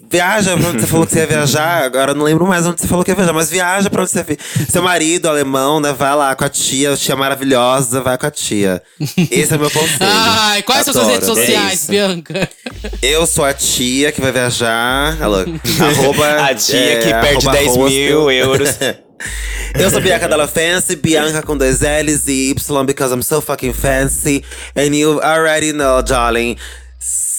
Viaja 0.09 0.55
pra 0.57 0.69
onde 0.69 0.79
você 0.81 0.87
falou 0.87 1.05
que 1.05 1.11
você 1.11 1.19
ia 1.19 1.27
viajar. 1.27 1.83
Agora 1.83 2.11
eu 2.11 2.15
não 2.15 2.23
lembro 2.23 2.45
mais 2.47 2.65
onde 2.65 2.79
você 2.79 2.87
falou 2.87 3.03
que 3.03 3.11
ia 3.11 3.15
viajar, 3.15 3.33
mas 3.33 3.49
viaja 3.49 3.89
pra 3.89 4.03
onde 4.03 4.11
você 4.11 4.19
ia. 4.19 4.65
Seu 4.69 4.81
marido 4.81 5.27
alemão, 5.27 5.79
né? 5.81 5.91
Vai 5.91 6.15
lá 6.15 6.33
com 6.35 6.45
a 6.45 6.49
tia, 6.49 6.93
a 6.93 6.97
tia 6.97 7.15
maravilhosa, 7.15 7.99
vai 7.99 8.17
com 8.17 8.25
a 8.27 8.31
tia. 8.31 8.81
Esse 9.31 9.53
é 9.53 9.57
o 9.57 9.59
meu 9.59 9.69
conselho. 9.71 9.97
Ai, 10.01 10.61
quais 10.61 10.85
são 10.85 10.93
suas 10.93 11.07
redes 11.07 11.27
Adoro. 11.27 11.45
sociais, 11.45 11.81
isso. 11.81 11.91
Bianca? 11.91 12.49
Eu 13.01 13.25
sou 13.27 13.43
a 13.43 13.53
tia 13.53 14.11
que 14.13 14.21
vai 14.21 14.31
viajar. 14.31 15.17
Ela, 15.19 15.45
arroba, 15.89 16.25
A 16.45 16.55
tia 16.55 16.77
é, 16.77 16.95
que 16.99 17.09
perde 17.09 17.47
arroba 17.47 17.51
10 17.51 17.77
mil 17.77 17.83
hostel. 17.85 18.31
euros. 18.31 18.69
Eu 19.73 19.89
sou 19.89 19.99
Bianca 19.99 20.27
Della 20.27 20.47
Fancy, 20.47 20.95
Bianca 20.95 21.41
com 21.41 21.57
dois 21.57 21.79
L's 21.81 22.27
e 22.27 22.51
Y, 22.51 22.85
because 22.85 23.13
I'm 23.13 23.21
so 23.23 23.41
fucking 23.41 23.73
fancy. 23.73 24.43
And 24.75 24.95
you 24.95 25.19
already 25.21 25.73
know, 25.73 26.01
darling. 26.01 26.57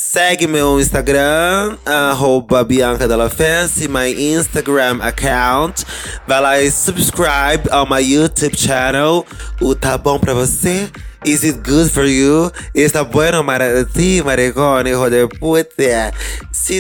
Segue 0.09 0.47
meu 0.47 0.81
Instagram, 0.81 1.77
arroba 1.85 2.63
Bianca 2.63 3.09
Della 3.09 3.29
Fancy, 3.29 3.89
my 3.89 4.09
Instagram 4.09 5.01
account. 5.03 5.85
Vai 6.29 6.41
lá 6.41 6.61
e 6.63 6.71
subscribe 6.71 7.69
ao 7.73 7.85
my 7.91 8.01
YouTube 8.01 8.57
channel. 8.57 9.27
O 9.61 9.75
Tá 9.75 9.99
Bom 9.99 10.21
Pra 10.21 10.33
Você? 10.33 10.89
Is 11.25 11.43
it 11.43 11.59
good 11.69 11.91
for 11.91 12.07
you? 12.07 12.53
Está 12.73 13.03
bueno 13.03 13.45
para 13.45 13.85
ti, 13.85 14.23
maricón, 14.25 14.87
hijo 14.87 15.11
de 15.11 15.27
puta. 15.27 16.13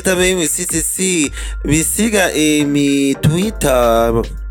Também 0.04 0.36
me, 0.36 0.46
se, 0.46 0.64
se, 0.64 1.32
me 1.64 1.82
siga 1.82 2.30
em 2.32 2.64
mi 2.64 3.16
Twitter. 3.20 4.45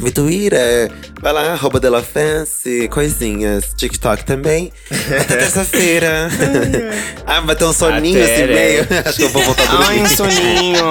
Me 0.00 0.12
Twitter, 0.12 0.92
vai 1.20 1.32
lá, 1.32 1.54
arroba 1.54 1.80
Della 1.80 2.00
Fancy, 2.00 2.86
coisinhas. 2.88 3.74
TikTok 3.76 4.24
também. 4.24 4.70
Até 4.88 5.24
terça-feira. 5.38 6.30
ah, 7.26 7.40
vai 7.40 7.56
ter 7.56 7.64
um 7.64 7.72
soninho 7.72 8.22
Até, 8.22 8.34
assim 8.34 8.42
né? 8.46 8.54
meio. 8.54 8.86
Acho 9.04 9.16
que 9.16 9.22
eu 9.24 9.28
vou 9.30 9.42
voltar 9.42 9.64
a 9.64 9.88
Ai, 9.88 9.98
um 10.00 10.06
soninho. 10.06 10.84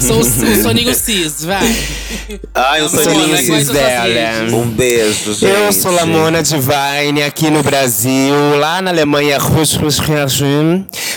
Sou 0.00 0.16
o 0.16 0.20
o 0.20 0.62
Soninho 0.62 0.94
Cis, 0.94 1.44
vai. 1.44 1.76
Ai, 2.54 2.82
um 2.82 2.88
Soninho 2.88 3.44
suas 3.44 3.68
dela. 3.68 4.56
Um 4.56 4.70
beijo, 4.70 5.34
gente. 5.34 5.44
Eu 5.44 5.70
sou 5.70 5.92
Lamona 5.92 6.42
Divine 6.42 7.24
aqui 7.24 7.50
no 7.50 7.62
Brasil, 7.62 8.34
lá 8.58 8.80
na 8.80 8.90
Alemanha, 8.90 9.36
Rus, 9.36 9.74
Rus, 9.74 9.98
Rus. 9.98 10.40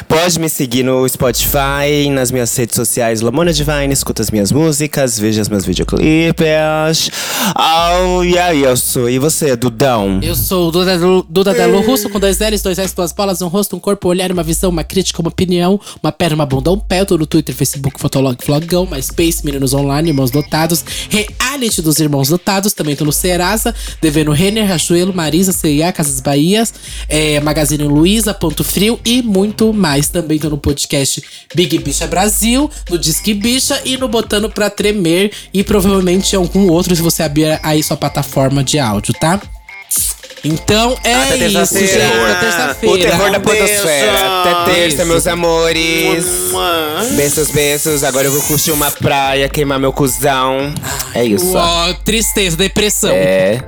Pode 0.09 0.39
me 0.39 0.49
seguir 0.49 0.83
no 0.83 1.07
Spotify, 1.07 2.09
nas 2.11 2.31
minhas 2.31 2.53
redes 2.55 2.75
sociais, 2.75 3.21
Lamona 3.21 3.53
Divine, 3.53 3.93
escuta 3.93 4.21
as 4.21 4.29
minhas 4.29 4.51
músicas, 4.51 5.17
veja 5.17 5.41
os 5.41 5.47
meus 5.47 5.65
videoclipes. 5.65 6.48
Oh, 7.55 8.23
e 8.23 8.37
aí, 8.37 8.63
eu 8.63 8.75
sou. 8.75 9.09
E 9.09 9.19
você, 9.19 9.55
Dudão? 9.55 10.19
Eu 10.21 10.35
sou 10.35 10.69
o 10.69 10.71
Duda, 10.71 11.53
Delo 11.53 11.81
Russo, 11.81 12.09
com 12.09 12.19
dois 12.19 12.39
L's, 12.39 12.61
dois 12.61 12.77
S, 12.77 12.95
duas 12.95 13.11
bolas, 13.11 13.41
um 13.41 13.47
rosto, 13.47 13.75
um 13.75 13.79
corpo, 13.79 14.07
um 14.07 14.11
olhar, 14.11 14.31
uma 14.31 14.43
visão, 14.43 14.69
uma 14.69 14.83
crítica, 14.83 15.21
uma 15.21 15.29
opinião, 15.29 15.79
uma 16.01 16.11
perna, 16.11 16.35
uma 16.35 16.45
bunda, 16.45 16.71
um 16.71 16.79
pé. 16.79 17.01
Eu 17.01 17.05
tô 17.05 17.17
no 17.17 17.25
Twitter, 17.25 17.55
Facebook, 17.55 17.99
Fotolog, 17.99 18.37
Flogão, 18.43 18.85
MySpace, 18.85 19.45
Meninos 19.45 19.73
Online, 19.73 20.09
Irmãos 20.09 20.31
Dotados, 20.31 20.83
Reality 21.09 21.81
dos 21.81 21.99
Irmãos 21.99 22.29
Dotados. 22.29 22.73
Também 22.73 22.95
tô 22.95 23.05
no 23.05 23.11
Serasa, 23.11 23.73
devendo 24.01 24.31
Renner, 24.31 24.67
Rachuelo, 24.67 25.13
Marisa, 25.13 25.51
CIA, 25.51 25.91
Casas 25.91 26.19
Bahias, 26.19 26.73
é, 27.07 27.39
Magazine 27.39 27.83
Luiza, 27.83 28.33
Ponto 28.33 28.63
Frio 28.63 28.99
e 29.05 29.21
muito 29.21 29.73
mais. 29.73 30.09
Também 30.09 30.39
tô 30.39 30.49
no 30.49 30.57
podcast 30.57 31.23
Big 31.53 31.77
Bicha 31.79 32.07
Brasil, 32.07 32.69
no 32.89 32.97
Disque 32.97 33.33
Bicha 33.33 33.81
e 33.85 33.97
no 33.97 34.07
Botando 34.07 34.49
Pra 34.49 34.69
Tremer 34.69 35.31
e 35.53 35.63
provavelmente 35.63 36.35
em 36.39 36.43
algum 36.43 36.69
outro 36.71 36.95
se 36.95 37.01
você 37.01 37.23
abrir 37.23 37.59
aí 37.61 37.83
sua 37.83 37.97
plataforma 37.97 38.63
de 38.63 38.79
áudio, 38.79 39.13
tá? 39.13 39.39
Então 40.43 40.97
é 41.03 41.13
Até 41.15 41.35
isso, 41.35 41.57
terça-feira. 41.57 41.87
gente. 42.07 42.13
Até 42.15 42.31
O 42.31 42.39
terça-feira. 42.39 43.09
terror 43.11 43.31
da 43.31 43.39
podosfera. 43.41 44.41
Até 44.41 44.73
terça, 44.73 44.95
Isso. 44.97 45.05
meus 45.05 45.27
amores. 45.27 46.25
Beijos, 47.11 47.51
beijos. 47.51 48.03
Agora 48.05 48.27
eu 48.27 48.31
vou 48.31 48.41
curtir 48.43 48.71
uma 48.71 48.89
praia, 48.89 49.49
queimar 49.49 49.79
meu 49.79 49.91
cuzão. 49.91 50.73
É 51.13 51.25
isso. 51.25 51.53
Ó, 51.57 51.93
tristeza, 52.05 52.55
depressão. 52.55 53.11
É. 53.11 53.59